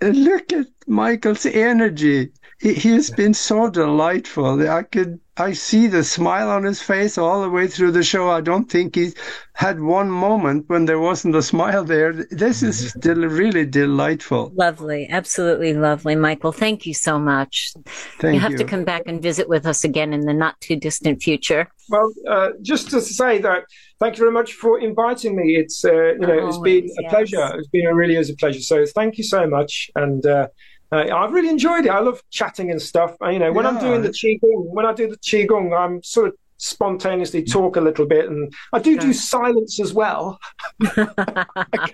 [0.02, 2.32] look at Michael's energy.
[2.62, 4.70] He, he's been so delightful.
[4.70, 8.30] I could I see the smile on his face all the way through the show.
[8.30, 9.14] I don't think he
[9.54, 12.14] had one moment when there wasn't a smile there.
[12.30, 14.52] This is still really delightful.
[14.54, 16.52] Lovely, absolutely lovely, Michael.
[16.52, 17.74] Thank you so much.
[18.20, 18.58] Thank you have you.
[18.60, 21.68] to come back and visit with us again in the not too distant future.
[21.90, 23.64] Well, uh, just to say that,
[24.00, 25.56] thank you very much for inviting me.
[25.56, 27.12] It's uh, you know Always, it's been a yes.
[27.12, 27.58] pleasure.
[27.58, 28.62] It's been a really is a pleasure.
[28.62, 30.24] So thank you so much, and.
[30.24, 30.48] Uh,
[30.92, 31.90] uh, I've really enjoyed it.
[31.90, 33.16] I love chatting and stuff.
[33.22, 33.72] You know, when yeah.
[33.72, 37.82] I'm doing the qigong, when I do the qigong, I'm sort of spontaneously talk a
[37.82, 40.40] little bit, and I do do silence as well.
[40.82, 41.46] I,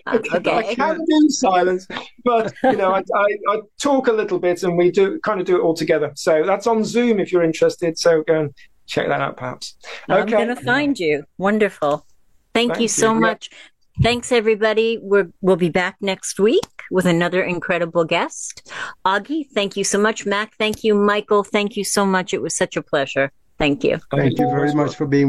[0.08, 0.58] okay.
[0.58, 1.88] I can do silence,
[2.26, 5.46] but you know, I, I, I, talk a little bit, and we do kind of
[5.46, 6.12] do it all together.
[6.16, 7.98] So that's on Zoom if you're interested.
[7.98, 8.54] So go and
[8.88, 9.76] check that out, perhaps.
[10.10, 10.20] Okay.
[10.20, 11.24] I'm going to find you.
[11.38, 12.06] Wonderful.
[12.54, 13.20] Thank, Thank you so you.
[13.20, 13.50] much.
[14.02, 15.00] Thanks, everybody.
[15.02, 18.72] We're, we'll be back next week with another incredible guest.
[19.06, 20.26] Augie, thank you so much.
[20.26, 20.94] Mac, thank you.
[20.94, 22.34] Michael, thank you so much.
[22.34, 23.32] It was such a pleasure.
[23.58, 23.98] Thank you.
[24.12, 25.26] Thank you very much for being with